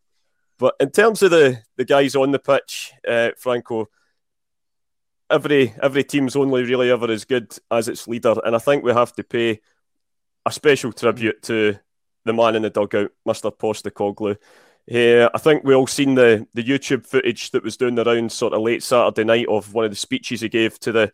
[0.57, 3.89] But in terms of the the guys on the pitch, uh, Franco,
[5.29, 8.93] every every team's only really ever as good as its leader, and I think we
[8.93, 9.61] have to pay
[10.45, 11.75] a special tribute to
[12.25, 14.37] the man in the dugout, Mister Postecoglou.
[14.85, 18.33] Yeah, I think we all seen the the YouTube footage that was doing the rounds
[18.33, 21.11] sort of late Saturday night of one of the speeches he gave to the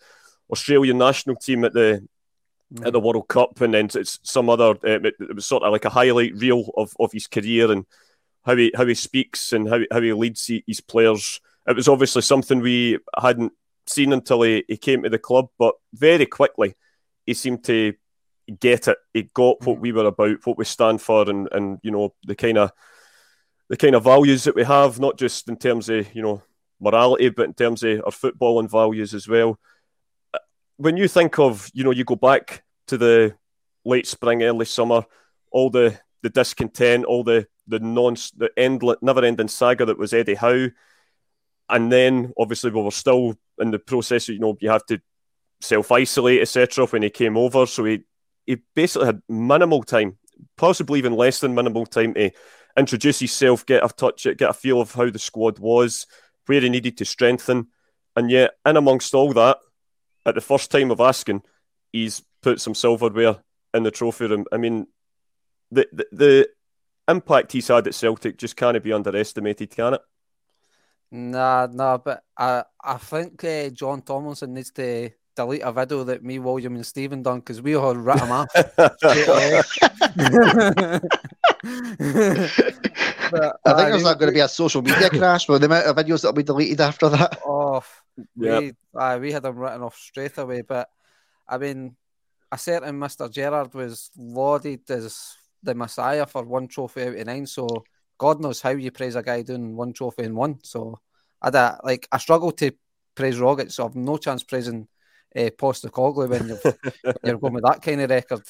[0.51, 2.05] Australian national team at the
[2.73, 2.85] mm.
[2.85, 4.71] at the World Cup, and then it's some other.
[4.83, 7.85] Uh, it was sort of like a highlight reel of, of his career and
[8.45, 11.39] how he how he speaks and how how he leads his players.
[11.67, 13.53] It was obviously something we hadn't
[13.85, 16.75] seen until he, he came to the club, but very quickly
[17.25, 17.93] he seemed to
[18.59, 18.97] get it.
[19.13, 19.81] He got what mm.
[19.81, 22.71] we were about, what we stand for, and and you know the kind of
[23.69, 26.41] the kind of values that we have, not just in terms of you know
[26.79, 29.59] morality, but in terms of our football and values as well.
[30.77, 33.35] When you think of you know you go back to the
[33.85, 35.05] late spring, early summer,
[35.51, 40.13] all the the discontent, all the the non the endless never ending saga that was
[40.13, 40.69] Eddie Howe,
[41.69, 44.27] and then obviously we were still in the process.
[44.27, 45.01] You know, you have to
[45.61, 46.85] self isolate, etc.
[46.87, 48.01] When he came over, so he
[48.45, 50.17] he basically had minimal time,
[50.57, 52.31] possibly even less than minimal time to
[52.77, 56.07] introduce himself, get a touch, get a feel of how the squad was,
[56.45, 57.67] where he needed to strengthen.
[58.15, 59.57] And yet, in amongst all that,
[60.25, 61.43] at the first time of asking,
[61.91, 63.37] he's put some silverware
[63.73, 64.45] in the trophy room.
[64.51, 64.87] I mean,
[65.71, 66.49] the, the, the
[67.07, 70.01] impact he's had at Celtic just can't be underestimated, can it?
[71.11, 76.23] Nah, nah, but I I think uh, John Tomlinson needs to delete a video that
[76.23, 78.47] me, William, and Stephen done because we all writ him off.
[78.53, 78.75] but,
[83.65, 85.87] I think uh, there's not going to be a social media crash with the amount
[85.87, 87.39] of videos that'll be deleted after that.
[87.45, 87.83] Oh,
[88.35, 88.61] yep.
[88.61, 90.61] we, uh, we had them written off straight away.
[90.61, 90.89] But
[91.47, 91.95] I mean,
[92.51, 93.31] a certain Mr.
[93.31, 97.45] Gerrard was lauded as the messiah for one trophy out of nine.
[97.45, 97.67] So
[98.17, 100.59] God knows how you praise a guy doing one trophy in one.
[100.63, 100.99] So
[101.41, 102.71] I like I struggle to
[103.15, 104.87] praise Rogic, so I've no chance praising
[105.35, 108.41] uh, Postecoglou when you're, you're going with that kind of record.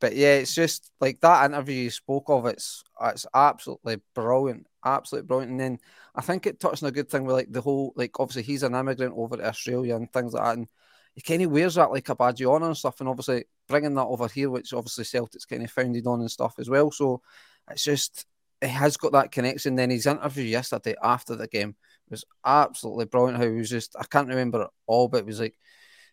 [0.00, 2.46] But yeah, it's just like that interview you spoke of.
[2.46, 5.52] It's it's absolutely brilliant, absolutely brilliant.
[5.52, 5.78] And then
[6.14, 8.62] I think it touched on a good thing with like the whole like obviously he's
[8.62, 10.58] an immigrant over to Australia and things like that.
[10.58, 10.68] And
[11.14, 13.94] he kind of wears that like a badge of honour and stuff, and obviously bringing
[13.94, 16.90] that over here, which obviously Celtic's kind of founded on and stuff as well.
[16.90, 17.22] So
[17.70, 18.26] it's just
[18.60, 19.76] he has got that connection.
[19.76, 21.76] Then his interview yesterday after the game
[22.10, 23.38] was absolutely brilliant.
[23.38, 25.56] How he was just I can't remember it all, but it was like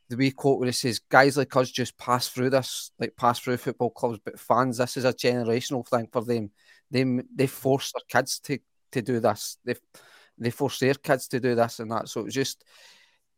[0.10, 3.40] the wee quote where he says, "Guys like us just pass through this, like pass
[3.40, 6.52] through football clubs, but fans, this is a generational thing for them.
[6.92, 8.60] They they force their kids to
[8.92, 9.58] to do this.
[9.66, 9.76] They
[10.38, 12.10] they force their kids to do this and that.
[12.10, 12.64] So it's just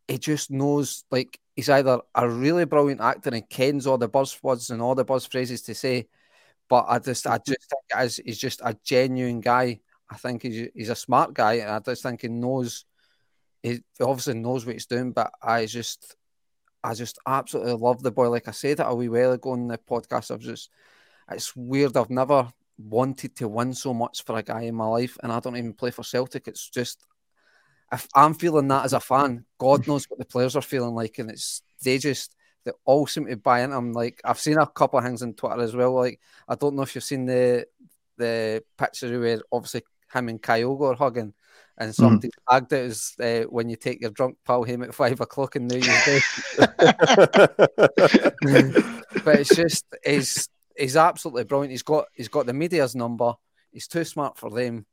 [0.08, 4.70] he just knows like he's either a really brilliant actor and kens all the buzzwords
[4.70, 6.08] and all the buzz phrases to say,
[6.70, 7.52] but I just I mm-hmm.
[7.52, 9.80] just think as he's just a genuine guy.
[10.10, 12.86] I think he's he's a smart guy, and I just think he knows.
[13.62, 16.16] He obviously knows what he's doing, but I just
[16.84, 18.30] I just absolutely love the boy.
[18.30, 20.70] Like I said it a wee while ago in the podcast, I've just
[21.32, 21.96] it's weird.
[21.96, 25.40] I've never wanted to win so much for a guy in my life, and I
[25.40, 26.48] don't even play for Celtic.
[26.48, 27.06] It's just
[27.94, 31.20] if I'm feeling that as a fan, God knows what the players are feeling like,
[31.20, 33.94] and it's they just they all seem to buy into him.
[33.94, 35.94] Like I've seen a couple of things on Twitter as well.
[35.94, 37.68] Like I don't know if you've seen the
[38.18, 41.34] the picture where obviously him and Kyogo are hugging,
[41.78, 41.92] and hmm.
[41.92, 42.32] somebody mm.
[42.50, 45.68] tagged it as uh, when you take your drunk pal home at five o'clock in
[45.68, 46.22] New Year's Day.
[49.24, 51.72] but it's just he's he's absolutely brilliant.
[51.72, 53.34] He's got he's got the media's number.
[53.72, 54.88] He's too smart for them,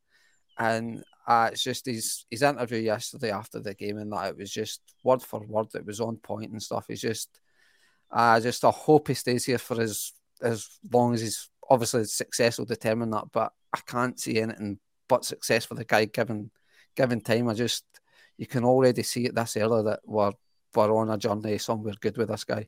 [0.58, 4.50] and uh, it's just his his interview yesterday after the game and that it was
[4.50, 5.68] just word for word.
[5.74, 6.86] It was on point and stuff.
[6.88, 7.28] He's just
[8.10, 10.12] uh, just I hope he stays here for as
[10.42, 13.26] as long as he's obviously success will determine that.
[13.32, 16.50] But I can't see anything but success for the guy given
[16.96, 17.48] given time.
[17.48, 17.84] I just
[18.36, 20.32] you can already see it this early that we're
[20.74, 22.66] we're on a journey somewhere good with this guy.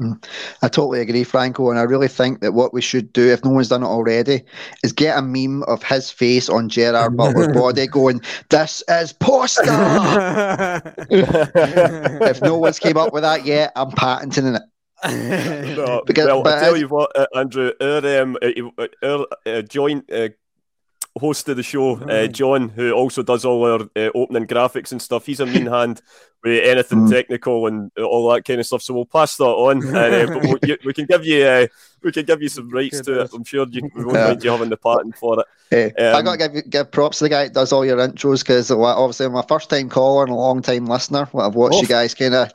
[0.00, 0.24] Mm.
[0.62, 3.50] I totally agree, Franco, and I really think that what we should do, if no
[3.50, 4.42] one's done it already,
[4.82, 9.62] is get a meme of his face on Gerard Butler's body going, "This is poster."
[11.10, 14.62] if no one's came up with that yet, I'm patenting it.
[15.76, 20.10] no, because, well, I tell you what, uh, Andrew, our, um, uh, our uh, joint
[20.12, 20.28] uh,
[21.18, 25.02] host of the show, uh, John, who also does all our uh, opening graphics and
[25.02, 25.26] stuff.
[25.26, 26.02] He's a mean hand
[26.42, 27.10] with anything mm.
[27.10, 28.82] technical and all that kind of stuff.
[28.82, 31.66] So we'll pass that on, and, uh, but we'll, you, we can give you uh,
[32.02, 33.30] we can give you some rights to it.
[33.32, 35.46] I'm sure you, we won't mind you having the patent for it.
[35.70, 37.98] Hey, um, I got to give give props to the guy that does all your
[37.98, 41.28] intros because obviously I'm a first time caller and a long time listener.
[41.34, 41.82] I've watched oh.
[41.82, 42.52] you guys kind of,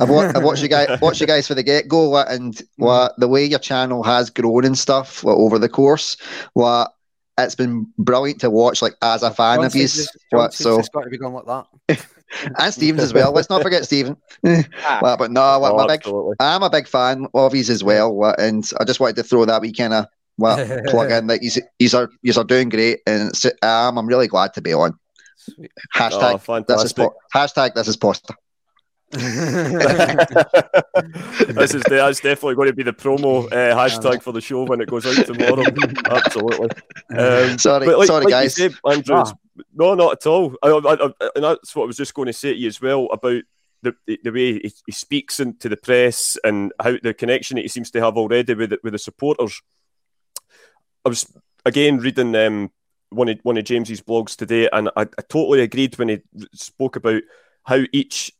[0.00, 2.66] I've, watched, I've watched you guys watched you guys for the get go, and mm.
[2.76, 6.16] what the way your channel has grown and stuff over the course.
[6.54, 6.92] What
[7.38, 10.10] it's been brilliant to watch, like as a fan of his.
[10.30, 12.06] What, so it's got to be going like that.
[12.58, 13.32] and Stevens as well.
[13.32, 14.16] Let's not forget Steven.
[14.46, 16.02] ah, well, but no, oh, big,
[16.40, 19.62] I'm a big fan of his as well, and I just wanted to throw that
[19.62, 23.32] we kind of well, plug in that he's he's are he's are doing great, and
[23.62, 24.98] um, I'm really glad to be on.
[25.94, 28.34] Hashtag oh, this is po- hashtag this is poster.
[29.10, 29.24] this
[31.74, 34.88] is that's definitely going to be the promo uh, hashtag for the show when it
[34.88, 35.64] goes out tomorrow.
[36.04, 36.68] Absolutely.
[37.16, 38.54] Um, sorry, like, sorry, like guys.
[38.54, 39.32] Said, Andrew, ah.
[39.74, 40.54] No, not at all.
[40.62, 42.82] I, I, I, and that's what I was just going to say to you as
[42.82, 43.42] well about
[43.82, 47.68] the, the way he, he speaks into the press and how the connection that he
[47.68, 49.62] seems to have already with the, with the supporters.
[51.04, 51.26] I was
[51.64, 52.70] again reading um,
[53.10, 56.20] one of one of James's blogs today, and I, I totally agreed when he
[56.52, 57.22] spoke about
[57.64, 58.32] how each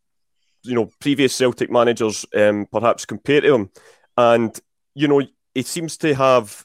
[0.68, 3.70] you know previous Celtic managers um, perhaps compare to him,
[4.16, 4.58] and
[4.94, 5.22] you know
[5.54, 6.64] he seems to have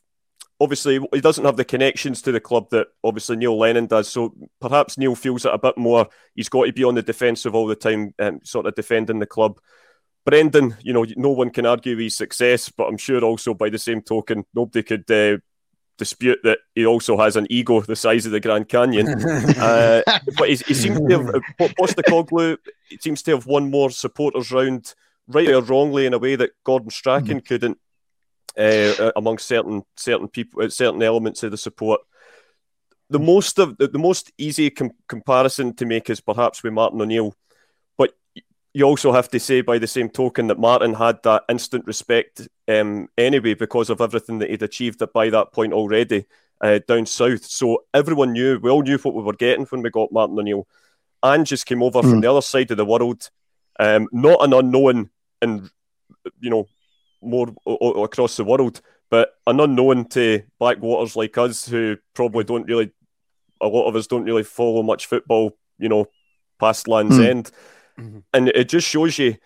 [0.60, 4.08] obviously he doesn't have the connections to the club that obviously Neil Lennon does.
[4.08, 6.08] So perhaps Neil feels it a bit more.
[6.36, 9.26] He's got to be on the defensive all the time, um, sort of defending the
[9.26, 9.60] club.
[10.26, 13.78] Brendan, you know, no one can argue his success, but I'm sure also by the
[13.78, 15.38] same token, nobody could uh,
[15.98, 19.08] dispute that he also has an ego the size of the Grand Canyon.
[19.58, 20.02] uh,
[20.38, 21.40] but he, he seems to have, uh,
[21.80, 22.58] Postecoglou
[23.00, 24.94] seems to have won more supporters round,
[25.28, 27.46] right or wrongly, in a way that Gordon Strachan mm.
[27.46, 27.78] couldn't
[28.58, 32.02] uh, amongst certain certain people, uh, certain elements of the support.
[33.10, 37.02] The most of the, the most easy com- comparison to make is perhaps with Martin
[37.02, 37.36] O'Neill,
[38.74, 42.48] you also have to say by the same token that Martin had that instant respect
[42.68, 46.26] um, anyway because of everything that he'd achieved by that point already
[46.62, 47.46] uh, down south.
[47.46, 50.68] So everyone knew, we all knew what we were getting when we got Martin O'Neill.
[51.22, 52.10] And just came over mm.
[52.10, 53.30] from the other side of the world,
[53.80, 55.10] um, not an unknown
[55.42, 55.70] and
[56.42, 56.68] you know
[57.22, 62.44] more o- o- across the world, but an unknown to backwaters like us who probably
[62.44, 62.92] don't really,
[63.62, 66.08] a lot of us don't really follow much football, you know,
[66.60, 67.26] past Land's mm.
[67.26, 67.52] End.
[68.00, 68.20] Mm-hmm.
[68.34, 69.38] And it just shows you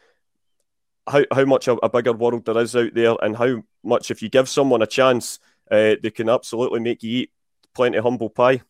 [1.07, 4.21] how, how much a, a, bigger world there is out there and how much, if
[4.21, 5.39] you give someone a chance,
[5.71, 7.31] uh, they can absolutely make you eat
[7.73, 8.61] plenty of humble pie.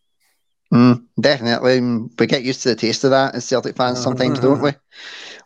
[0.73, 2.09] Mm, definitely.
[2.19, 4.71] We get used to the taste of that as Celtic fans sometimes, don't we?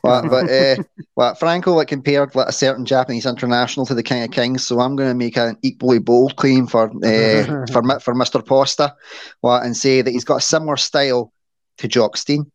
[0.03, 0.75] Well, but uh,
[1.15, 4.79] well, Franco like compared like a certain Japanese international to the King of Kings, so
[4.79, 8.41] I'm going to make an equally bold claim for uh, for for Mr.
[8.43, 8.93] Posta,
[9.43, 11.31] well, and say that he's got a similar style
[11.77, 12.51] to Jock Stein.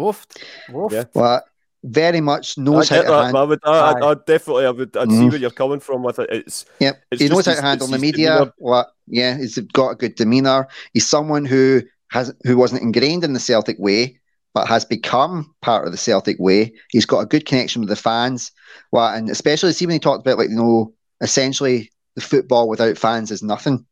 [0.00, 0.26] Oof.
[0.74, 0.92] Oof.
[0.92, 1.04] Yeah.
[1.14, 1.42] Well,
[1.84, 3.22] very much knows I how to that.
[3.24, 3.40] handle.
[3.42, 5.30] I would, I, I, I definitely, I would, I'd see Mhm.
[5.30, 6.30] where you're coming from with it.
[6.32, 8.30] It's, Yep, it's he knows just how to handle the media.
[8.30, 8.52] demeanour.
[8.58, 8.88] What?
[9.06, 10.66] Yeah, he's got a good demeanor.
[10.94, 14.18] He's someone who has who wasn't ingrained in the Celtic way,
[14.54, 16.72] but has become part of the Celtic way.
[16.90, 18.50] He's got a good connection with the fans.
[18.92, 22.96] Well, and especially see when he talked about like you know, essentially the football without
[22.96, 23.84] fans is nothing.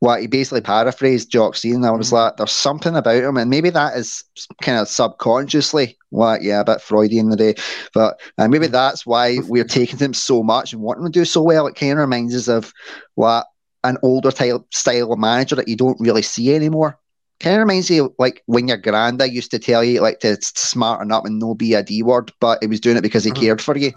[0.00, 2.12] What he basically paraphrased Jock and I was Mhm.
[2.12, 4.24] like, "There's something about him," and maybe that is
[4.60, 7.54] kind of subconsciously, what, yeah, a bit Freudian the day,
[7.94, 11.40] but and maybe that's why we're taking him so much and wanting to do so
[11.42, 11.66] well.
[11.66, 12.72] It kind of reminds us of
[13.14, 13.46] what
[13.84, 16.98] an older type style of manager that you don't really see anymore.
[17.38, 20.28] Kind of reminds you of, like when your granda used to tell you like to
[20.28, 23.24] s- smarten up and no be a D word, but he was doing it because
[23.24, 23.40] he Mhm.
[23.40, 23.92] cared for you.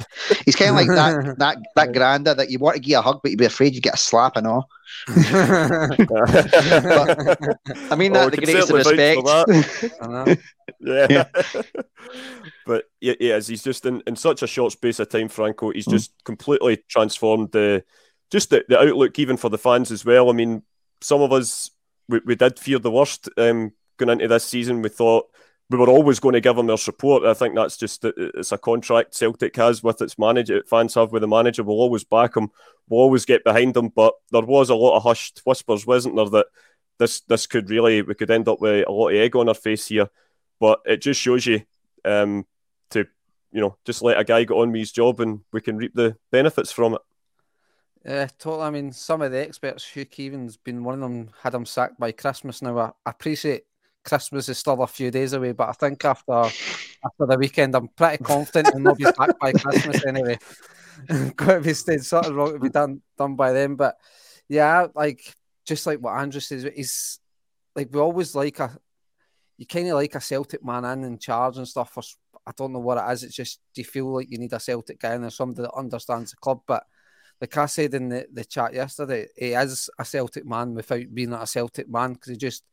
[0.45, 3.21] He's kind of like that that that granda that you want to give a hug,
[3.23, 4.67] but you'd be afraid you'd get a slap and all.
[7.89, 10.01] I mean Oh, that we the can greatest of certainly for respect.
[10.01, 10.35] I know.
[10.81, 11.23] yeah.
[12.65, 15.71] but yeah, yeah, as he's just in, in such a short space of time, Franco,
[15.71, 15.91] he's Mm.
[15.91, 17.83] just completely transformed the
[18.31, 20.29] just the, the outlook even for the fans as well.
[20.29, 20.61] I mean,
[21.01, 21.71] some of us
[22.09, 24.81] we, we did fear the worst um, going into this season.
[24.81, 25.27] We thought
[25.69, 27.23] we were always going to give him our support.
[27.23, 30.63] I think that's just it's a contract Celtic has with its manager.
[30.67, 31.63] Fans have with the manager.
[31.63, 32.49] We'll always back him.
[32.89, 33.89] We'll always get behind him.
[33.89, 36.47] But there was a lot of hushed whispers, wasn't there, that
[36.97, 39.53] this this could really we could end up with a lot of egg on our
[39.53, 40.09] face here.
[40.59, 41.61] But it just shows you
[42.03, 42.47] um,
[42.89, 43.05] to
[43.51, 45.93] you know just let a guy get on with his job and we can reap
[45.93, 47.01] the benefits from it.
[48.05, 48.63] Yeah, totally.
[48.63, 51.99] I mean, some of the experts, Hugh Keevins been one of them, had him sacked
[51.99, 52.61] by Christmas.
[52.61, 53.63] Now, I appreciate
[54.03, 57.89] Christmas is still a few days away, but I think after after the weekend, I'm
[57.89, 60.37] pretty confident he'll not be sacked by Christmas anyway.
[61.35, 63.75] Got to be stayed sort of wrong to be done done by then.
[63.75, 63.97] But
[64.47, 65.33] yeah, like
[65.65, 67.19] just like what Andrew says, he's
[67.75, 68.77] like we always like a
[69.57, 71.91] you kind of like a Celtic man in in charge and stuff.
[71.93, 72.03] For,
[72.47, 73.23] I don't know what it is.
[73.23, 75.77] It's just do you feel like you need a Celtic guy and there's somebody that
[75.77, 76.83] understands the club, but
[77.41, 81.33] like I said in the, the chat yesterday, he is a Celtic man without being
[81.33, 82.63] a Celtic man because he just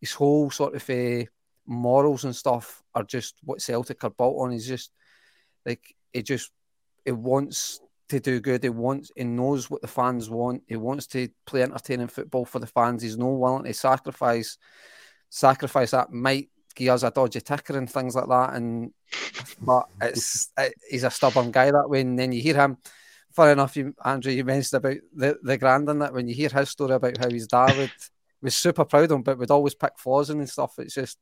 [0.00, 1.24] his whole sort of uh,
[1.66, 4.52] morals and stuff are just what Celtic are built on.
[4.52, 4.90] He's just
[5.66, 6.50] like he just
[7.04, 8.62] he wants to do good.
[8.62, 10.62] He wants he knows what the fans want.
[10.68, 13.02] He wants to play entertaining football for the fans.
[13.02, 14.58] He's no willing to sacrifice
[15.30, 18.54] sacrifice that might give us a dodgy ticker and things like that.
[18.54, 18.92] And
[19.60, 22.00] but it's it, he's a stubborn guy that way.
[22.00, 22.78] And then you hear him.
[23.34, 24.32] Fair enough, you, Andrew.
[24.32, 27.28] You mentioned about the the grand and that when you hear his story about how
[27.30, 27.90] his dad would,
[28.42, 30.78] was super proud of him, but would always pick flaws in and stuff.
[30.78, 31.18] It's just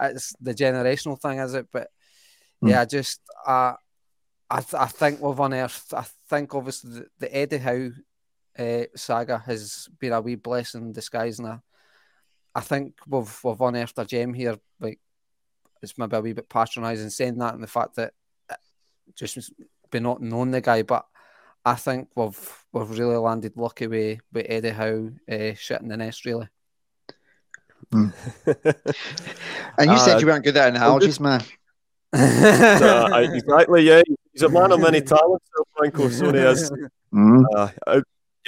[0.00, 1.66] it's the generational thing, is it?
[1.72, 1.88] But
[2.62, 2.68] Hmm.
[2.68, 3.74] yeah, just uh,
[4.50, 5.92] I th- I think we've unearthed.
[5.94, 7.90] I think obviously the, the Eddie Howe
[8.58, 11.58] uh, saga has been a wee blessing in disguise, and I,
[12.54, 14.56] I think we've we've unearthed a gem here.
[14.80, 15.00] Like
[15.82, 18.12] it's maybe a wee bit patronising saying that, and the fact that
[18.48, 18.56] uh,
[19.14, 19.52] just
[19.90, 21.06] be not knowing the guy, but
[21.66, 26.24] I think we've we've really landed lucky with with Eddie Howe uh, shitting the nest.
[26.24, 26.48] Really,
[27.92, 28.12] And
[29.78, 31.42] you Uh, said you weren't good at analogies, man.
[32.14, 34.00] Uh, I- exactly, yeah.
[34.32, 35.44] He's a man of many talents,
[35.76, 36.08] Franco.
[36.08, 36.70] So he is.
[37.12, 37.44] Mm.
[37.54, 37.96] Uh, I,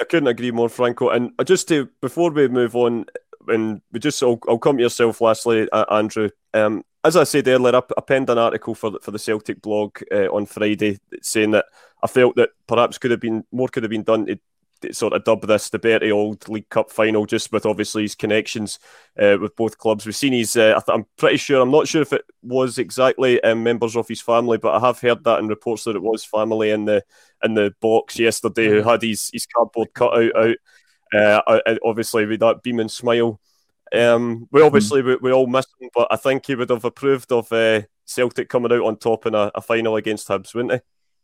[0.00, 1.11] I couldn't agree more, Franco.
[1.11, 3.04] And uh, just to before we move on,
[3.50, 6.30] and we just I'll, I'll come to yourself, lastly, uh, Andrew.
[6.54, 9.62] Um, as I said earlier, I, I penned an article for the, for the Celtic
[9.62, 11.66] blog uh, on Friday saying that
[12.02, 14.38] I felt that perhaps could have been more could have been done to,
[14.82, 18.14] to sort of dub this the Bertie Auld League Cup final, just with obviously his
[18.14, 18.78] connections
[19.18, 20.06] uh, with both clubs.
[20.06, 20.56] We've seen his.
[20.56, 21.61] Uh, I th- I'm pretty sure.
[21.61, 25.00] I'm not sure if it was exactly um, members of his family, but I have
[25.00, 27.04] heard that in reports that it was family in the
[27.42, 30.56] in the box yesterday who had his his cardboard cutout out.
[31.14, 33.40] Uh, uh, obviously with that beaming smile.
[33.94, 37.33] Um, we obviously we, we all miss him, but I think he would have approved
[37.33, 40.83] of uh, Celtic coming out on top in a, a final against Hibs, wouldn't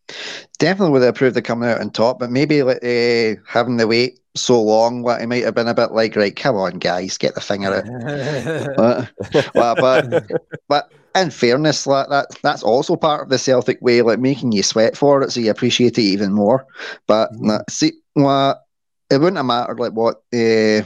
[0.09, 0.15] he?
[0.59, 3.87] Definitely would have approved of coming out on top, but maybe like, uh, having the
[3.87, 7.19] wait so long, what he might have been a bit like, right, come on, guys,
[7.19, 7.85] get the finger out.
[8.77, 10.07] but, well, but
[10.69, 14.63] but in fairness, like that that's also part of the Celtic way, like making you
[14.63, 16.67] sweat for it, so you appreciate it even more.
[17.07, 17.47] But Mhm.
[17.49, 18.61] like, see, well,
[19.11, 20.83] it wouldn't have mattered like what uh,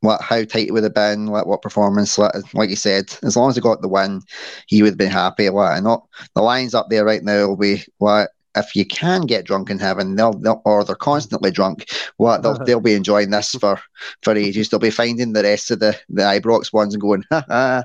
[0.00, 3.36] what how tight it would have been, like what performance, like, like you said, as
[3.36, 4.22] long as he got the win,
[4.66, 5.48] he would have been happy.
[5.48, 8.30] Like, and not the lines up there right now will be what.
[8.58, 11.90] If you can get drunk in heaven, they'll, they'll or they're constantly drunk.
[12.16, 13.78] What they'll they'll be enjoying this for
[14.22, 14.70] for ages.
[14.70, 17.82] They'll be finding the rest of the the Ibrox ones and going, ha ha.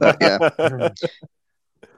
[0.00, 0.88] But, yeah.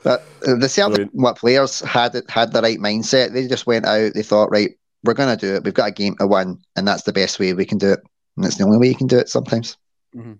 [0.03, 3.32] But the Celtic what players had had the right mindset.
[3.32, 4.12] They just went out.
[4.14, 5.64] They thought, right, we're going to do it.
[5.64, 8.00] We've got a game to win, and that's the best way we can do it.
[8.36, 9.76] And it's the only way you can do it sometimes.
[10.16, 10.34] Mm-hmm.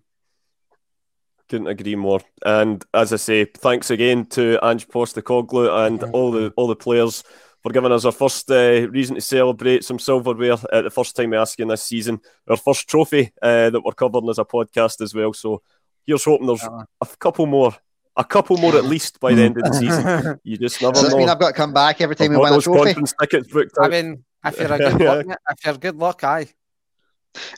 [1.49, 2.21] Couldn't agree more.
[2.45, 7.23] And as I say, thanks again to Ange Postecoglou and all the all the players
[7.63, 11.31] for giving us our first uh, reason to celebrate some silverware at the first time
[11.31, 12.21] we ask you this season.
[12.49, 15.33] Our first trophy uh, that we're covering as a podcast as well.
[15.33, 15.63] So
[16.05, 17.75] here's hoping there's a couple more.
[18.15, 20.39] A couple more at least by the end of the season.
[20.45, 21.17] You just never so know.
[21.17, 22.95] mean I've got to come back every time I've we win a trophy.
[23.21, 26.49] Tickets booked I mean, if you're a good luck, if you're good luck, aye.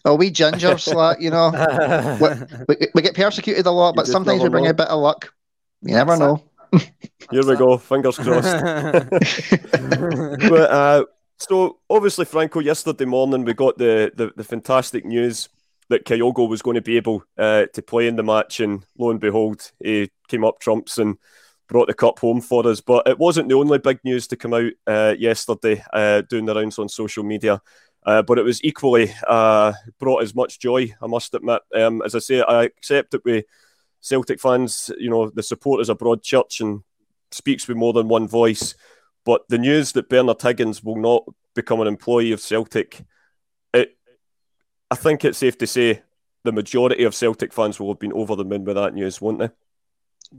[0.05, 1.51] Oh, we gingers, like, you know,
[2.20, 2.28] we,
[2.68, 4.70] we, we, get persecuted a lot, but sometimes we bring know.
[4.70, 5.32] a bit of luck.
[5.82, 6.45] You never know.
[7.30, 8.62] Here we go, fingers crossed.
[10.51, 11.05] but, uh,
[11.39, 15.49] so obviously, Franco, yesterday morning we got the, the, the fantastic news
[15.89, 19.11] that Kyogo was going to be able uh, to play in the match, and lo
[19.11, 21.18] and behold, he came up trumps and
[21.68, 22.80] brought the cup home for us.
[22.80, 26.54] But it wasn't the only big news to come out uh, yesterday, uh, doing the
[26.54, 27.60] rounds on social media.
[28.06, 31.62] Uh, but it was equally uh, brought as much joy, I must admit.
[31.74, 33.44] Um, as I say, I accept that we
[34.00, 36.82] Celtic fans, you know, the support is a broad church and
[37.30, 38.74] speaks with more than one voice.
[39.24, 43.02] But the news that Bernard Higgins will not become an employee of Celtic,
[43.72, 43.96] it,
[44.90, 46.02] I think it's safe to say
[46.44, 49.38] the majority of Celtic fans will have been over the moon with that news, won't
[49.38, 49.48] they?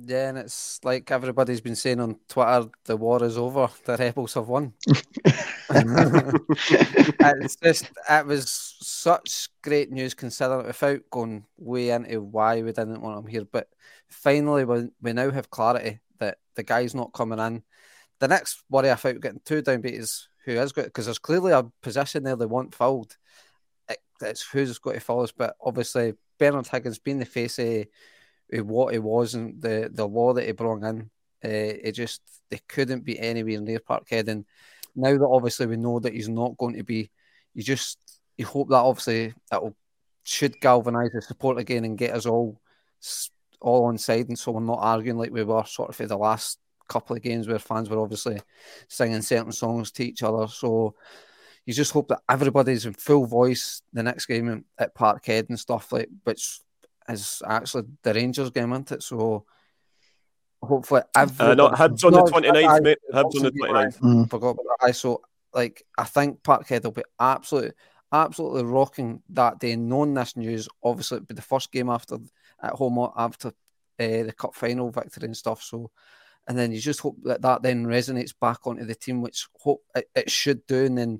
[0.03, 3.69] Yeah, and it's like everybody's been saying on Twitter, the war is over.
[3.85, 4.73] The rebels have won.
[5.69, 13.01] it's just it was such great news considering without going way into why we didn't
[13.01, 13.45] want him here.
[13.49, 13.69] But
[14.09, 17.63] finally, we, we now have clarity that the guy's not coming in.
[18.19, 21.53] The next worry I felt getting too downbeat is who is good because there's clearly
[21.53, 23.15] a position there they want filled.
[23.89, 25.31] It, it's who's got to fill us.
[25.31, 27.85] But obviously, Bernard Higgins being the face of
[28.51, 31.09] what he was and the, the law that he brought in.
[31.43, 34.27] Uh, it just they couldn't be anywhere near Parkhead.
[34.27, 34.45] And
[34.95, 37.11] now that obviously we know that he's not going to be,
[37.53, 37.97] you just
[38.37, 39.75] you hope that obviously that will
[40.23, 42.59] should galvanise the support again and get us all
[43.61, 46.17] all on side, and so we're not arguing like we were sort of for the
[46.17, 48.39] last couple of games where fans were obviously
[48.87, 50.47] singing certain songs to each other.
[50.47, 50.95] So
[51.65, 55.91] you just hope that everybody's in full voice the next game at Parkhead and stuff
[55.91, 56.59] like, which
[57.09, 59.03] is actually the Rangers game, isn't it?
[59.03, 59.45] So
[60.61, 62.97] hopefully every uh, no, Hibs on the 29th, mate.
[63.13, 63.99] Hibs on the 29th.
[63.99, 64.29] Mm.
[64.29, 64.95] Forgot about that.
[64.95, 65.21] So
[65.53, 67.71] like I think Parkhead will be absolutely
[68.11, 69.75] absolutely rocking that day.
[69.75, 72.17] Knowing this news, obviously it'll be the first game after
[72.61, 73.51] at home after uh,
[73.97, 75.61] the cup final victory and stuff.
[75.61, 75.91] So
[76.47, 79.83] and then you just hope that that then resonates back onto the team, which hope
[79.95, 80.85] it, it should do.
[80.85, 81.19] And then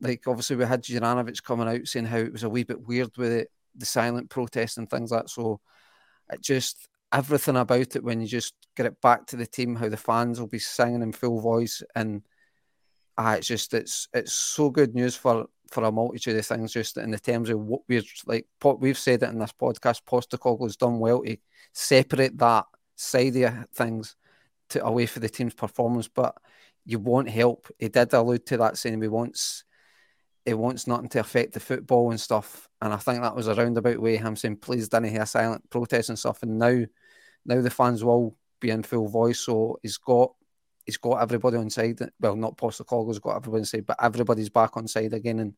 [0.00, 3.16] like obviously we had Juranovic coming out saying how it was a wee bit weird
[3.16, 5.30] with it the silent protest and things like that.
[5.30, 5.60] So
[6.32, 9.88] it just everything about it when you just get it back to the team, how
[9.88, 12.22] the fans will be singing in full voice, and
[13.18, 16.72] ah, it's just it's it's so good news for for a multitude of things.
[16.72, 18.46] Just in the terms of what we're like,
[18.78, 20.02] we've said it in this podcast.
[20.08, 21.36] Postecoglou's done well to
[21.72, 22.64] separate that
[22.96, 24.16] side of things
[24.70, 26.36] to away for the team's performance, but
[26.84, 27.68] you won't help.
[27.78, 29.64] He did allude to that saying we wants
[30.46, 32.68] he wants nothing to affect the football and stuff.
[32.80, 36.08] And I think that was a roundabout way him saying, please don't hear silent protest
[36.08, 36.42] and stuff.
[36.42, 36.84] And now
[37.44, 39.40] now the fans will be in full voice.
[39.40, 40.32] So he's got
[40.84, 41.98] he's got everybody on side.
[42.20, 45.54] Well, not Postecoglou's got everybody on side, but everybody's back on side again and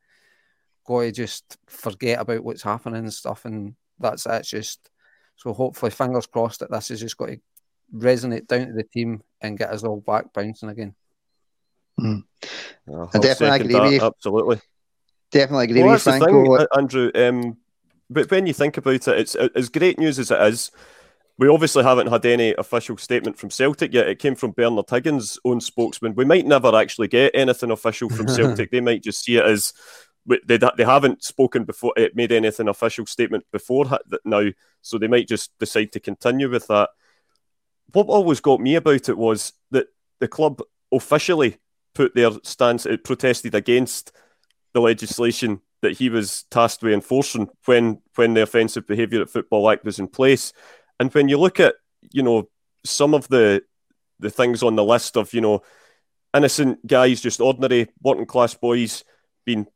[0.86, 3.44] got to just forget about what's happening and stuff.
[3.44, 4.32] And that's it.
[4.32, 4.90] It's just
[5.36, 7.40] so hopefully fingers crossed that this has just got to
[7.94, 10.94] resonate down to the team and get us all back bouncing again.
[12.00, 12.24] Mm.
[13.14, 14.00] I definitely agree with you.
[14.00, 14.60] Absolutely.
[15.30, 16.56] Definitely agree well, with you, Franco.
[16.56, 17.10] Thing, Andrew.
[17.14, 17.56] Um,
[18.10, 20.70] but when you think about it, it's as great news as it is.
[21.36, 24.08] We obviously haven't had any official statement from Celtic yet.
[24.08, 26.14] It came from Bernard Higgins' own spokesman.
[26.14, 28.70] We might never actually get anything official from Celtic.
[28.70, 29.72] they might just see it as
[30.46, 34.48] they, they haven't spoken before, it made anything official statement before now,
[34.82, 36.90] so they might just decide to continue with that.
[37.92, 39.86] What always got me about it was that
[40.18, 40.60] the club
[40.92, 41.56] officially
[41.94, 44.12] put their stance, it protested against
[44.74, 49.70] the legislation that he was tasked with enforcing when when the Offensive Behaviour at Football
[49.70, 50.52] Act was in place.
[50.98, 51.76] And when you look at,
[52.12, 52.48] you know,
[52.84, 53.62] some of the
[54.18, 55.62] the things on the list of, you know,
[56.34, 59.04] innocent guys, just ordinary working class boys
[59.44, 59.66] being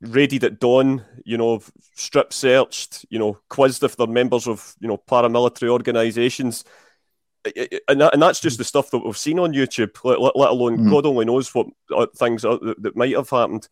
[0.00, 1.62] raided at dawn, you know,
[1.94, 6.64] strip searched, you know, quizzed if they're members of, you know, paramilitary organisations.
[7.88, 10.78] And, that, and that's just the stuff that we've seen on YouTube, let, let alone
[10.78, 10.90] mm.
[10.90, 13.68] God only knows what uh, things that, that might have happened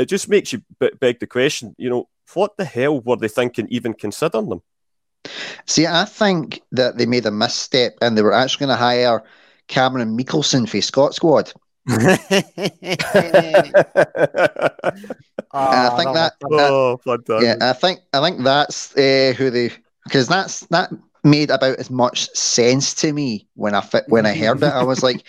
[0.00, 3.66] it just makes you beg the question, you know, what the hell were they thinking
[3.70, 4.62] even considering them?
[5.66, 9.22] See, I think that they made a misstep and they were actually going to hire
[9.68, 11.52] Cameron Mickelson for Scott squad.
[11.88, 12.08] I
[15.96, 17.46] think that, oh, fantastic.
[17.46, 19.70] yeah, I think I think that's uh, who they
[20.04, 20.90] because that's that
[21.24, 24.72] made about as much sense to me when I fit, when I heard it.
[24.72, 25.26] I was like,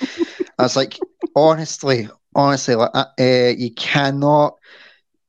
[0.58, 1.00] I was like,
[1.36, 4.58] honestly, honestly, like, uh, you cannot,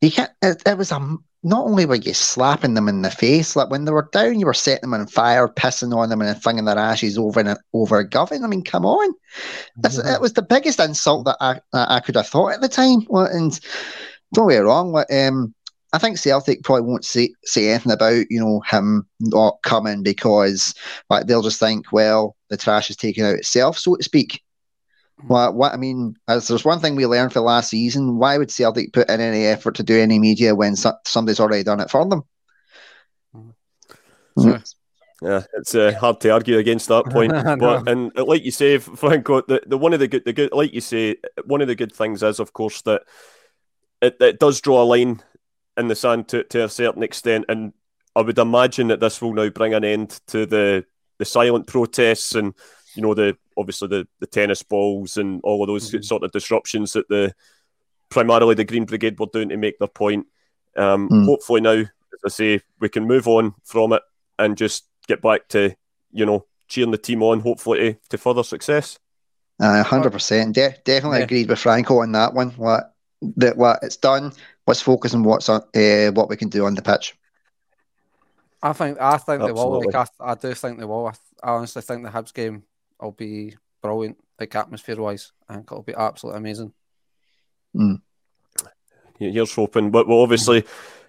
[0.01, 0.31] you can't.
[0.43, 3.85] It, it was a not only were you slapping them in the face, like when
[3.85, 6.79] they were down, you were setting them on fire, pissing on them, and flinging their
[6.79, 8.45] ashes over and over a Govan.
[8.45, 9.13] I mean, come on,
[9.77, 12.69] That's, it was the biggest insult that I that I could have thought at the
[12.69, 13.07] time.
[13.11, 13.59] And
[14.33, 15.53] don't get me wrong, like, um,
[15.93, 20.75] I think Celtic probably won't say say anything about you know him not coming because
[21.11, 24.43] like they'll just think, well, the trash is taken out itself, so to speak.
[25.27, 28.51] What, what I mean, as there's one thing we learned for last season, why would
[28.51, 31.91] Celtic put in any effort to do any media when so, somebody's already done it
[31.91, 32.23] for them?
[34.37, 34.75] Mm.
[35.23, 37.31] Yeah, it's uh, hard to argue against that point.
[37.31, 40.53] but and uh, like you say, Franco, the, the one of the good, the good,
[40.53, 43.03] like you say, one of the good things is, of course, that
[44.01, 45.23] it, it does draw a line
[45.77, 47.73] in the sand to, to a certain extent, and
[48.17, 50.85] I would imagine that this will now bring an end to the
[51.19, 52.53] the silent protests and
[52.95, 56.03] you know the obviously the, the tennis balls and all of those mm-hmm.
[56.03, 57.35] sort of disruptions that the
[58.09, 60.27] primarily the Green Brigade were doing to make their point.
[60.77, 61.25] Um, mm.
[61.25, 64.03] Hopefully now, as I say, we can move on from it
[64.39, 65.75] and just get back to
[66.13, 68.99] you know cheering the team on, hopefully to, to further success.
[69.61, 71.25] hundred uh, percent, De- definitely yeah.
[71.25, 72.51] agreed with Franco on that one.
[72.53, 72.95] What
[73.37, 74.33] that what it's done.
[74.67, 77.15] Let's focus on what's on uh, what we can do on the pitch.
[78.63, 79.47] I think I think Absolutely.
[79.47, 79.83] they will.
[79.85, 81.07] Like I, I do think they will.
[81.09, 81.13] I,
[81.43, 82.63] I honestly think the Hibs game
[83.03, 85.33] will be brilliant, like atmosphere wise.
[85.49, 86.73] I think it'll be absolutely amazing.
[87.75, 88.01] Mm.
[89.19, 90.65] Here's hoping, but well, obviously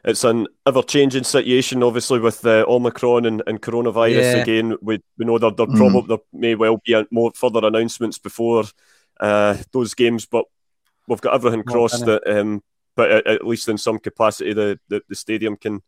[0.05, 1.81] it's an ever-changing situation.
[1.81, 4.41] Obviously, with uh, Omicron and, and coronavirus yeah.
[4.41, 5.77] again, we, we know that there, mm.
[5.77, 8.65] probably there may well be more further announcements before
[9.19, 10.45] uh, those games, but
[11.07, 12.21] we've got everything crossed that.
[12.27, 12.61] Um,
[12.95, 15.81] but at, at, least in some capacity, the, the, the stadium can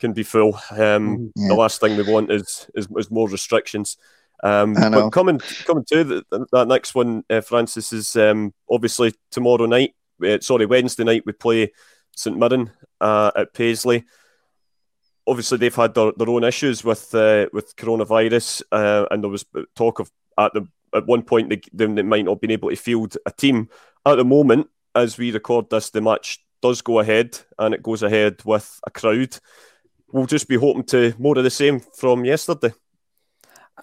[0.00, 0.58] can be full.
[0.70, 1.48] Um, yeah.
[1.48, 3.96] The last thing we want is, is, is more restrictions.
[4.42, 9.66] Um, but coming coming to the, that next one, uh, Francis is um, obviously tomorrow
[9.66, 9.94] night.
[10.22, 11.72] Uh, sorry, Wednesday night we play
[12.16, 12.70] St Mirren
[13.00, 14.04] uh, at Paisley.
[15.26, 19.44] Obviously, they've had their, their own issues with uh, with coronavirus, uh, and there was
[19.76, 23.16] talk of at the at one point they, they might not been able to field
[23.24, 23.68] a team.
[24.04, 28.02] At the moment, as we record this, the match does go ahead, and it goes
[28.02, 29.38] ahead with a crowd.
[30.12, 32.72] We'll just be hoping to more of the same from yesterday.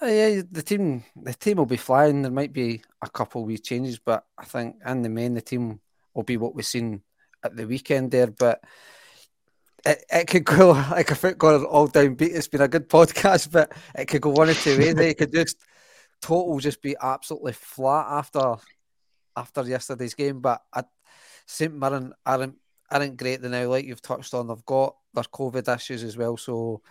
[0.02, 2.22] Uh, yeah, the team the team will be flying.
[2.22, 5.42] There might be a couple of wee changes, but I think in the main the
[5.42, 5.80] team
[6.14, 7.02] will be what we've seen
[7.44, 8.28] at the weekend there.
[8.28, 8.64] But
[9.86, 12.34] it, it could go like a footballer all down beat.
[12.34, 14.96] It's been a good podcast, but it could go one or two ways.
[14.98, 15.58] it could just
[16.22, 18.56] total just be absolutely flat after
[19.36, 20.40] after yesterday's game.
[20.40, 20.62] But
[21.46, 22.58] St Mirren aren't
[22.92, 24.48] aren't great now, like you've touched on.
[24.48, 26.82] They've got their COVID issues as well, so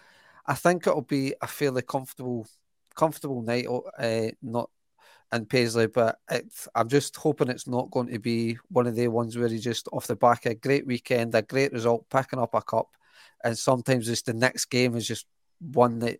[0.45, 2.47] I think it'll be a fairly comfortable
[2.99, 3.67] comfortable night,
[3.99, 4.69] uh, not
[5.33, 6.19] in Paisley, but
[6.75, 9.89] I'm just hoping it's not going to be one of the ones where you just
[9.93, 12.89] off the back a great weekend, a great result, picking up a cup,
[13.45, 15.27] and sometimes just the next game is just
[15.61, 16.19] one that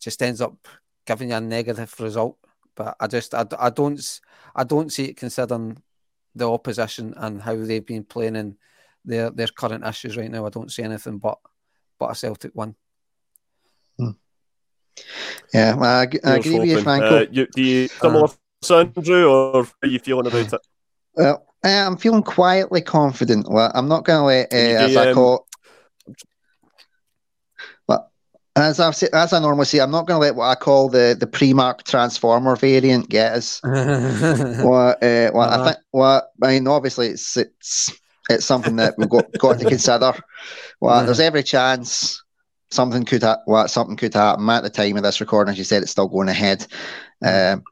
[0.00, 0.68] just ends up
[1.06, 2.36] giving you a negative result.
[2.74, 4.20] But I just I, I don't
[4.54, 5.82] I don't see it considering
[6.34, 8.56] the opposition and how they've been playing and
[9.04, 10.44] their their current issues right now.
[10.44, 11.38] I don't see anything but
[11.98, 12.74] but a Celtic one.
[15.52, 17.18] Yeah, I, I agree with you, Franco.
[17.18, 18.28] Uh, you, do you similar
[18.70, 20.60] uh, Andrew, or are you feeling about it?
[21.14, 23.50] Well, I'm feeling quietly confident.
[23.50, 25.46] Well, I'm not going to let, uh, as I call,
[27.86, 28.10] but
[28.54, 31.16] as I as I normally say, I'm not going to let what I call the
[31.18, 33.60] the pre-mark transformer variant get us.
[33.62, 35.62] what, uh, what uh-huh.
[35.62, 37.92] I think, what I mean, obviously, it's it's
[38.28, 40.12] it's something that we've got got to consider.
[40.80, 42.22] Well, there's every chance
[42.70, 45.52] something could ha- well, something could happen at the time of this recording.
[45.52, 46.66] As you said, it's still going ahead.
[47.24, 47.62] Um,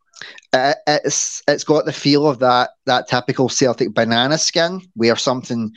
[0.53, 5.73] it, it's it's got the feel of that that typical Celtic banana skin where something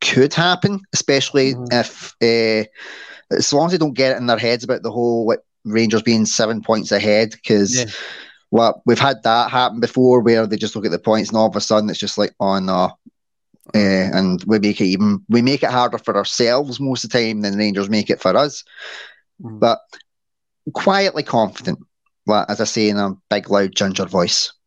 [0.00, 1.64] could happen, especially mm-hmm.
[1.70, 2.66] if uh,
[3.36, 6.02] as long as they don't get it in their heads about the whole like, Rangers
[6.02, 7.76] being seven points ahead because.
[7.76, 7.86] Yeah.
[8.54, 11.48] Well, we've had that happen before where they just look at the points and all
[11.48, 12.90] of a sudden it's just like, oh no,
[13.74, 17.18] uh, and we make it even we make it harder for ourselves most of the
[17.18, 18.64] time than the Rangers make it for us.
[19.42, 19.60] Mm.
[19.60, 19.78] But
[20.72, 21.78] quietly confident,
[22.26, 24.52] well, as I say in a big loud ginger voice.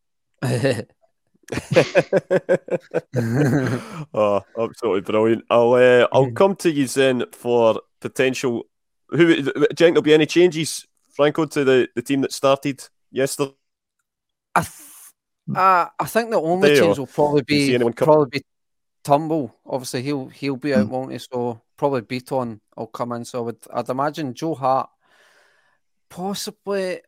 [4.12, 5.44] oh, absolutely brilliant!
[5.48, 8.64] I'll uh, I'll come to you then for potential.
[9.10, 10.84] Who do you think there'll be any changes,
[11.14, 12.82] Franco, to the, the team that started
[13.12, 13.52] yesterday?
[14.56, 14.72] I th-
[15.54, 17.02] Uh, I think the only They change are.
[17.02, 18.44] will probably be probably be
[19.06, 19.54] Turnbull.
[19.64, 20.90] Obviously, he'll he'll be out, Mm.
[20.90, 21.18] won't he?
[21.18, 23.24] So probably Bitton will come in.
[23.24, 24.90] So I would I'd imagine Joe Hart,
[26.08, 27.00] possibly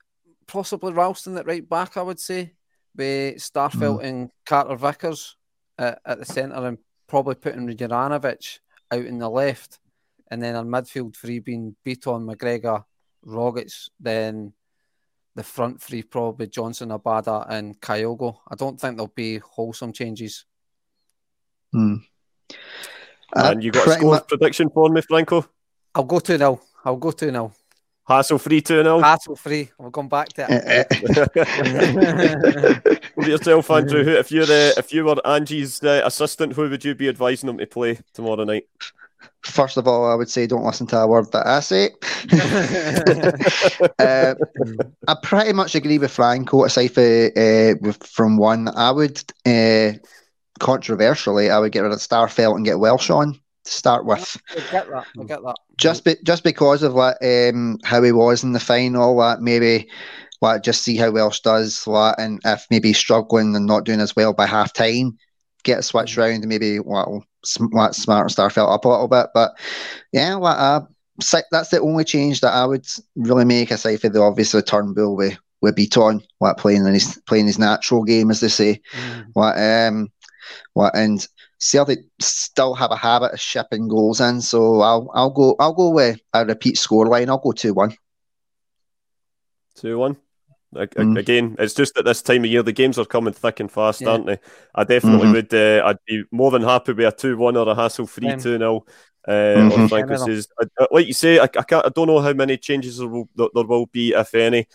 [0.46, 1.96] possibly Ralston at right back.
[1.96, 2.54] I would say
[2.96, 5.36] with Starfelt and Carter Vickers
[5.76, 8.58] at, at the centre, and probably putting Juranovic
[8.90, 9.78] out in the left,
[10.30, 12.84] and then on midfield three being Bitton, McGregor,
[13.26, 14.52] Rogic, then
[15.34, 18.38] the front three probably Johnston, Abada, and Kyogo.
[18.48, 20.44] I don't think there'll be wholesome changes.
[21.72, 21.94] Hmm.
[23.36, 25.44] Uh, and you got a score mu- prediction for me, Franco?
[25.94, 26.60] I'll go 2 0.
[26.84, 27.52] I'll go 2 0.
[28.06, 29.00] Hassle free 2 0.
[29.00, 29.70] Hassle free.
[29.78, 31.36] We'll come back to Eh, it.
[31.36, 32.98] eh.
[33.18, 34.02] Over yourself, Andrew.
[34.04, 37.50] Who, if you're uh, if you were Angie's uh, assistant, who would you be advising
[37.50, 38.64] him to play tomorrow night?
[39.42, 41.90] First of all, I would say don't listen to a word that I say.
[43.98, 44.34] uh,
[45.08, 47.00] I pretty much agree with Franco, aside for,
[47.36, 48.68] uh, with, from one.
[48.68, 49.92] I would, uh,
[50.58, 53.34] controversially, I would get rid of Starfelt and get Welsh on
[53.64, 54.36] to start with.
[54.50, 55.06] I get that.
[55.18, 55.56] I get that.
[55.76, 59.88] Just be, just because of like, um, how he was in the final, like, maybe
[60.40, 64.14] like, just see how Welsh does, like, and if maybe struggling and not doing as
[64.14, 65.18] well by half time,
[65.64, 67.24] get a switch round and maybe well,
[67.72, 69.26] like, smart Starfelt up a little bit.
[69.34, 69.52] But
[70.12, 70.80] yeah, like, uh,
[71.50, 72.86] that's the only change that I would
[73.16, 77.46] really make aside for the obvious Turnbull with with Bitton, like playing in his playing
[77.46, 78.80] his natural game, as they say.
[78.92, 79.26] Mm.
[79.32, 80.08] What um,
[80.74, 81.26] what and
[81.58, 85.90] Celtic still have a habit of shipping goals in, so I'll I'll go I'll go
[85.90, 87.28] with a repeat scoreline.
[87.28, 87.94] I'll go two one.
[89.76, 90.16] 2 1.
[90.76, 91.18] Ag- Mm.
[91.18, 94.00] Again, it's just at this time of year, the games are coming thick and fast,
[94.00, 94.08] Yeah.
[94.10, 94.38] aren't they?
[94.74, 95.32] I definitely Mhm.
[95.32, 95.54] would.
[95.54, 98.40] Uh, I'd be more than happy with a 2 1 or a hassle free Same.
[98.40, 98.84] 2 0.
[99.26, 99.88] Uh, Mhm.
[99.88, 102.56] Franco says, I- I- like you say, I, I, can't, I don't know how many
[102.56, 104.66] changes there will, there will be, if any.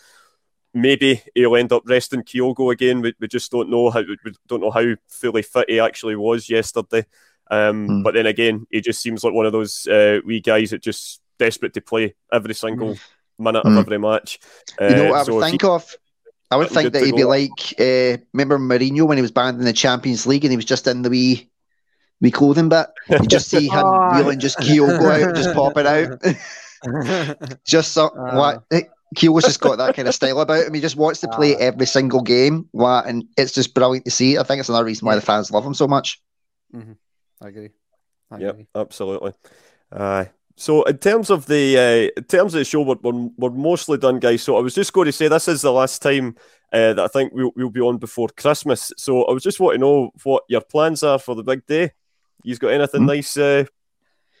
[0.74, 3.00] Maybe he'll end up resting Kyogo again.
[3.00, 4.16] We, we just don't know how we
[4.48, 7.06] don't know how fully fit he actually was yesterday.
[7.50, 8.02] Um, Mm.
[8.04, 11.20] But then again, he just seems like one of those uh, wee guys that just
[11.38, 12.96] desperate to play every single
[13.38, 13.78] minute of Mm.
[13.80, 14.38] every match.
[14.80, 15.96] You know Uh, what I so would if think he- of?
[16.50, 17.28] I would think that he'd be go.
[17.28, 20.64] like uh, remember Mourinho when he was banned in the Champions League and he was
[20.64, 21.50] just in the wee
[22.20, 22.86] wee clothing bit.
[23.10, 24.16] You just see him Oh.
[24.16, 26.20] wheeling just Kyogo out, just popping out.
[27.66, 28.64] just so, what
[29.14, 30.74] Kyogo's just got that kind of style about him.
[30.74, 31.58] He just wants to play Ah.
[31.60, 34.38] every single game, what, and it's just brilliant to see.
[34.38, 36.20] I think it's another reason why the fans love him so much.
[36.74, 37.70] I agree.
[38.30, 38.66] I Yep, agree.
[38.74, 39.32] absolutely.
[39.92, 40.24] Uh,
[40.56, 41.76] so in terms of the
[42.16, 44.42] uh, in terms of the show, we're, we're, we're mostly done, guys.
[44.42, 46.36] So I was just going to say this is the last time
[46.72, 48.92] uh, that I think we'll, we'll be on before Christmas.
[48.96, 51.90] So I was just wanting to know what your plans are for the big day.
[52.42, 53.06] You've got anything Hmm?
[53.08, 53.64] nice uh,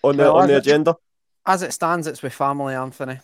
[0.02, 0.96] on the on the I- agenda?
[1.46, 3.18] As it stands, it's with family, Anthony.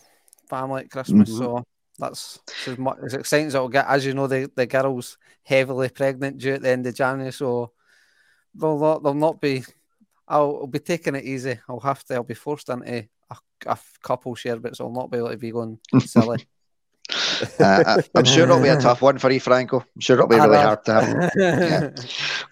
[0.51, 1.29] Family at Christmas.
[1.29, 1.37] Mhm.
[1.37, 1.63] So
[1.97, 3.87] that's as, much, as exciting as it'll get.
[3.87, 7.31] As you know, the, the girl's heavily pregnant due at the end of January.
[7.31, 7.71] So
[8.53, 9.63] they'll not, they'll not be.
[10.27, 11.59] I'll, I'll be taking it easy.
[11.69, 12.15] I'll have to.
[12.15, 15.51] I'll be forced into a, a couple share, but I'll not be able to be
[15.51, 16.45] going silly.
[17.59, 19.79] Uh, I, I'm sure it'll be a tough one for you, Franco.
[19.79, 21.31] I'm sure it'll be really hard to have.
[21.35, 21.89] Yeah.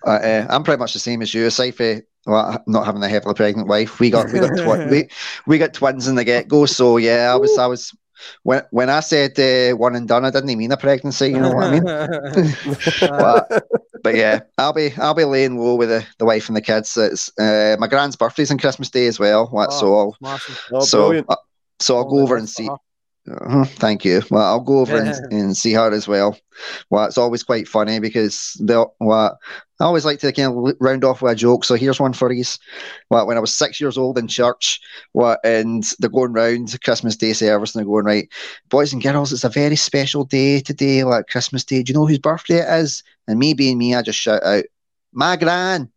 [0.06, 3.10] Uh, uh, I'm pretty much the same as you, aside for well, not having a
[3.10, 4.00] heavily pregnant wife.
[4.00, 5.10] We got we got twi- we
[5.48, 6.66] we got twins in the get go.
[6.66, 7.96] So yeah, I was I was
[8.44, 11.32] when when I said uh, one and done, I didn't mean a pregnancy.
[11.32, 11.92] You know what I mean?
[13.18, 13.64] but,
[14.04, 16.96] but yeah, I'll be I'll be laying low with the, the wife and the kids.
[16.98, 19.48] It's uh, my grand's birthday's on Christmas Day as well.
[19.48, 20.18] What, so I'll
[20.72, 21.36] Oh, so uh,
[21.80, 22.68] so I'll All go over and for see.
[22.68, 22.78] her.
[23.30, 24.24] Uh-huh, thank you.
[24.32, 25.16] Well, I'll go over Yeah.
[25.16, 26.38] and, and see her as well.
[26.90, 28.96] Well, it's always quite funny because they'll.
[29.00, 29.38] Well,
[29.80, 31.64] I always like to kind of round off with a joke.
[31.64, 32.44] So here's one for you.
[33.10, 34.82] Well, when I was six years old in church,
[35.14, 38.30] what and they're going round Christmas Day service and they're going right,
[38.70, 41.82] boys and girls, it's a very special day today, like Christmas Day.
[41.82, 43.04] Do you know whose birthday it is?
[43.28, 44.66] And me being me, I just shout out,
[45.14, 45.90] "My gran."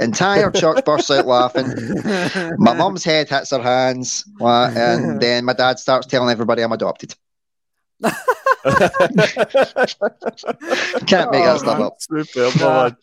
[0.00, 1.66] Entire church bursts out laughing.
[2.58, 6.70] My mum's head hits her hands, what, and then my dad starts telling everybody I'm
[6.70, 7.16] adopted.
[11.06, 11.86] Can't make that Oh, stuff man.
[11.86, 11.96] up.
[12.00, 12.82] Superb, Nah.
[12.84, 12.96] man.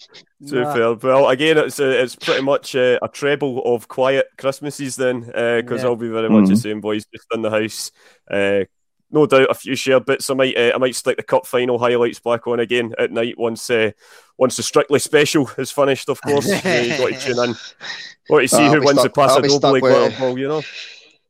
[0.45, 1.03] Superb.
[1.03, 5.81] Well, again, it's uh, it's pretty much uh, a treble of quiet Christmases then, because
[5.81, 5.89] Yeah.
[5.89, 6.61] I'll be very much the Mhm.
[6.61, 7.91] same, boys, just in the house.
[8.29, 8.65] Uh,
[9.11, 10.29] no doubt, a few shared bits.
[10.29, 13.37] I might uh, I might stick the cup final highlights back on again at night
[13.37, 13.91] once uh,
[14.37, 16.09] once the strictly special is finished.
[16.09, 16.53] Of course, you
[16.97, 17.55] got to tune in.
[18.29, 20.19] Got to see I'll who wins stuck- the I'll be Paso stuck Doble with- glitter
[20.19, 20.37] ball.
[20.39, 20.61] You know.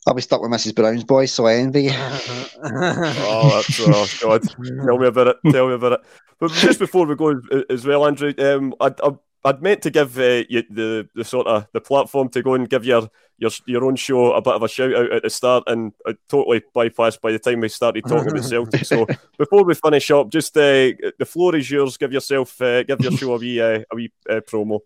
[0.08, 0.76] I'll be stuck with Mrs.
[0.76, 1.92] Brown's boys, so I envy you.
[2.68, 4.44] Oh, that's oh god.
[4.86, 5.38] Tell me about it.
[5.52, 6.00] Tell me about it.
[6.40, 7.40] But just before we go
[7.70, 9.12] as- well, Andrew, um, I, I
[9.46, 12.70] I'd meant to give uh, you the the sort of the platform to go and
[12.70, 15.64] give your your your own show a bit of a shout out at the start,
[15.68, 18.86] and I totally bypassed by the time we started talking about Celtic.
[18.86, 19.06] So
[19.38, 21.98] before we finish up, just uh, the floor is yours.
[21.98, 24.80] Give yourself uh, give your show a wee uh, a wee uh, promo.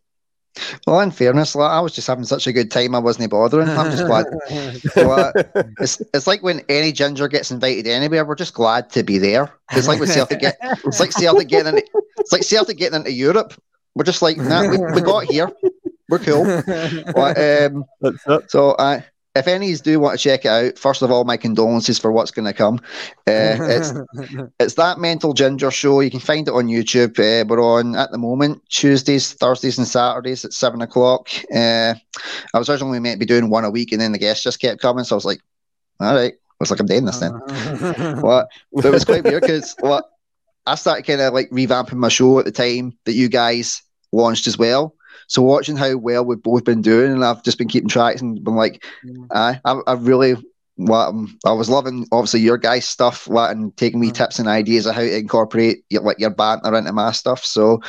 [0.86, 3.70] Well, in fairness, like, I was just having such a good time, I wasn't bothering.
[3.70, 4.26] I'm just glad.
[4.96, 5.32] well,
[5.80, 9.52] it's, it's like when any ginger gets invited anywhere, we're just glad to be there.
[9.72, 11.86] It's like when Celtic get, it's like Celtic getting into,
[12.18, 13.54] it's like Celtic getting into Europe.
[13.96, 15.52] We're just like, nah, we, we got here.
[16.10, 16.44] We're cool.
[17.14, 17.86] But, um,
[18.48, 19.02] so I, uh,
[19.36, 22.32] if any do want to check it out, first of all, my condolences for what's
[22.32, 22.80] going to come.
[23.28, 23.94] Uh, it's
[24.60, 26.00] it's that Mental Ginger show.
[26.00, 27.20] You can find it on YouTube.
[27.20, 31.30] Uh, we're on at the moment Tuesdays, Thursdays, and Saturdays at seven o'clock.
[31.54, 31.94] Uh,
[32.54, 34.60] I was originally meant to be doing one a week, and then the guests just
[34.60, 35.42] kept coming, so I was like,
[36.00, 37.34] all right, looks like I'm doing this then.
[38.22, 38.48] what?
[38.74, 40.06] But it was quite weird because what
[40.66, 44.48] I started kind of like revamping my show at the time that you guys launched
[44.48, 44.96] as well.
[45.30, 48.44] So watching how well we've both been doing, and I've just been keeping tracks and
[48.44, 49.28] been like, mm.
[49.32, 50.36] I, I really
[50.80, 54.14] what um, I was loving obviously your guys' stuff what, and taking me mm.
[54.14, 57.44] tips and ideas of how to incorporate your, like your banter into my stuff.
[57.44, 57.82] So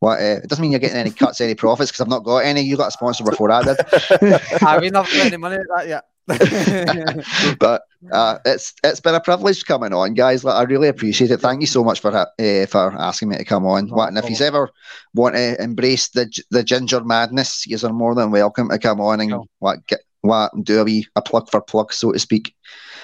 [0.00, 2.38] what uh, it doesn't mean you're getting any cuts, any profits because I've not got
[2.38, 2.60] any.
[2.60, 3.76] You got a sponsor before I did.
[4.62, 6.04] I mean, I've got any money at that yet.
[7.58, 10.42] but uh, it's it's been a privilege coming on, guys.
[10.42, 11.40] Like, I really appreciate it.
[11.40, 13.88] Thank you so much for uh, for asking me to come on.
[13.88, 14.70] What and if you ever
[15.12, 19.20] want to embrace the the ginger madness, you are more than welcome to come on
[19.20, 19.44] and no.
[19.58, 22.54] what get what do a wee a plug for plug, so to speak.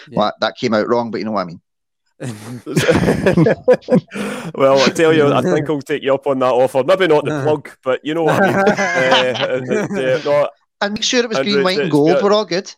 [0.08, 0.16] Yeah.
[0.16, 1.60] What that came out wrong, but you know what I mean.
[4.54, 6.84] well, I tell you, I think I'll take you up on that offer.
[6.84, 8.56] Maybe not the plug, but you know what I mean.
[10.26, 10.48] uh, uh,
[10.80, 12.16] and make sure it was green, white, and gold.
[12.22, 12.74] We're all good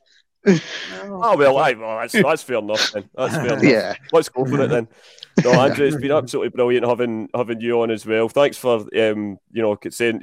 [0.47, 2.93] oh well, I, well that's, that's fair enough.
[2.93, 3.09] Then.
[3.15, 3.63] That's fair enough.
[3.63, 4.89] Yeah, let's go for it then.
[5.43, 8.29] No, Andrew, it's been absolutely brilliant having having you on as well.
[8.29, 10.21] Thanks for um, you know saying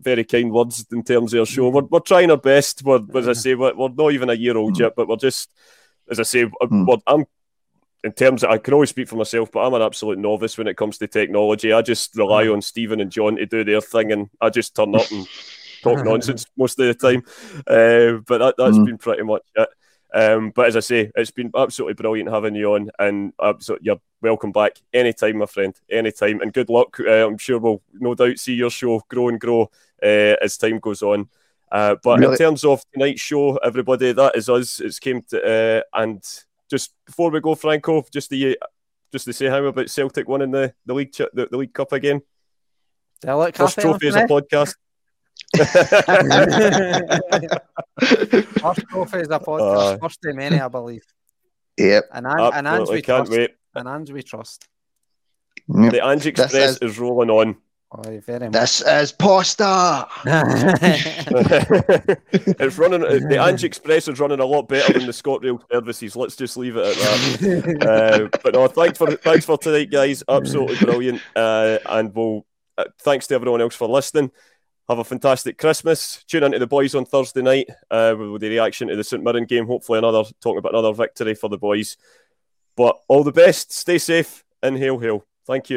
[0.00, 1.68] very kind words in terms of your show.
[1.68, 2.82] We're, we're trying our best.
[2.82, 5.52] We're, as I say, we're, we're not even a year old yet, but we're just,
[6.10, 6.90] as I say, hmm.
[7.06, 7.26] I'm
[8.02, 10.66] in terms of, I can always speak for myself, but I'm an absolute novice when
[10.66, 11.72] it comes to technology.
[11.72, 12.52] I just rely hmm.
[12.52, 15.28] on Stephen and John to do their thing, and I just turn up and
[15.82, 17.22] talk nonsense most of the time.
[17.66, 18.86] Uh, but that, has mm.
[18.86, 19.68] been pretty much it.
[20.12, 24.00] Um, but as I say, it's been absolutely brilliant having you on, and absolutely, you're
[24.20, 26.40] welcome back anytime, my friend, anytime.
[26.40, 26.98] And good luck.
[26.98, 29.70] Uh, I'm sure we'll no doubt see your show grow and grow
[30.02, 31.28] uh, as time goes on.
[31.70, 32.32] Uh, but really?
[32.32, 34.80] in terms of tonight's show, everybody, that is us.
[34.80, 36.22] It's came to uh, and
[36.68, 38.58] just before we go, Franco, just the
[39.12, 42.22] just to say how about Celtic winning the the league the, the league cup again.
[43.56, 44.74] First trophy as a podcast.
[45.56, 45.90] First
[48.88, 49.94] trophy is a podcast.
[49.94, 51.04] Uh, first of many, I believe.
[51.78, 52.04] Yep.
[52.12, 53.38] And, An- and Ange we can't trust.
[53.38, 53.50] wait.
[53.74, 54.66] And Ange we trust.
[55.68, 55.92] Yep.
[55.92, 56.78] The Ange Express is...
[56.78, 56.98] is...
[56.98, 57.56] rolling on.
[57.92, 58.52] Oh, very much.
[58.52, 60.06] This is Posta.
[62.60, 63.00] it's running.
[63.00, 66.14] The Ange Express is running a lot better than the ScotRail services.
[66.14, 68.30] Let's just leave it at that.
[68.32, 70.22] uh, but no, thanks for thanks for tonight, guys.
[70.28, 71.20] Absolutely brilliant.
[71.34, 72.46] Uh, and we'll
[72.78, 74.30] uh, thanks to everyone else for listening.
[74.90, 76.24] Have a fantastic Christmas.
[76.24, 79.44] Tune into the boys on Thursday night uh, with the reaction to the St Mirren
[79.44, 79.64] game.
[79.64, 81.96] Hopefully, another talking about another victory for the boys.
[82.76, 83.70] But all the best.
[83.70, 85.24] Stay safe and hail, hail.
[85.46, 85.68] Thank you.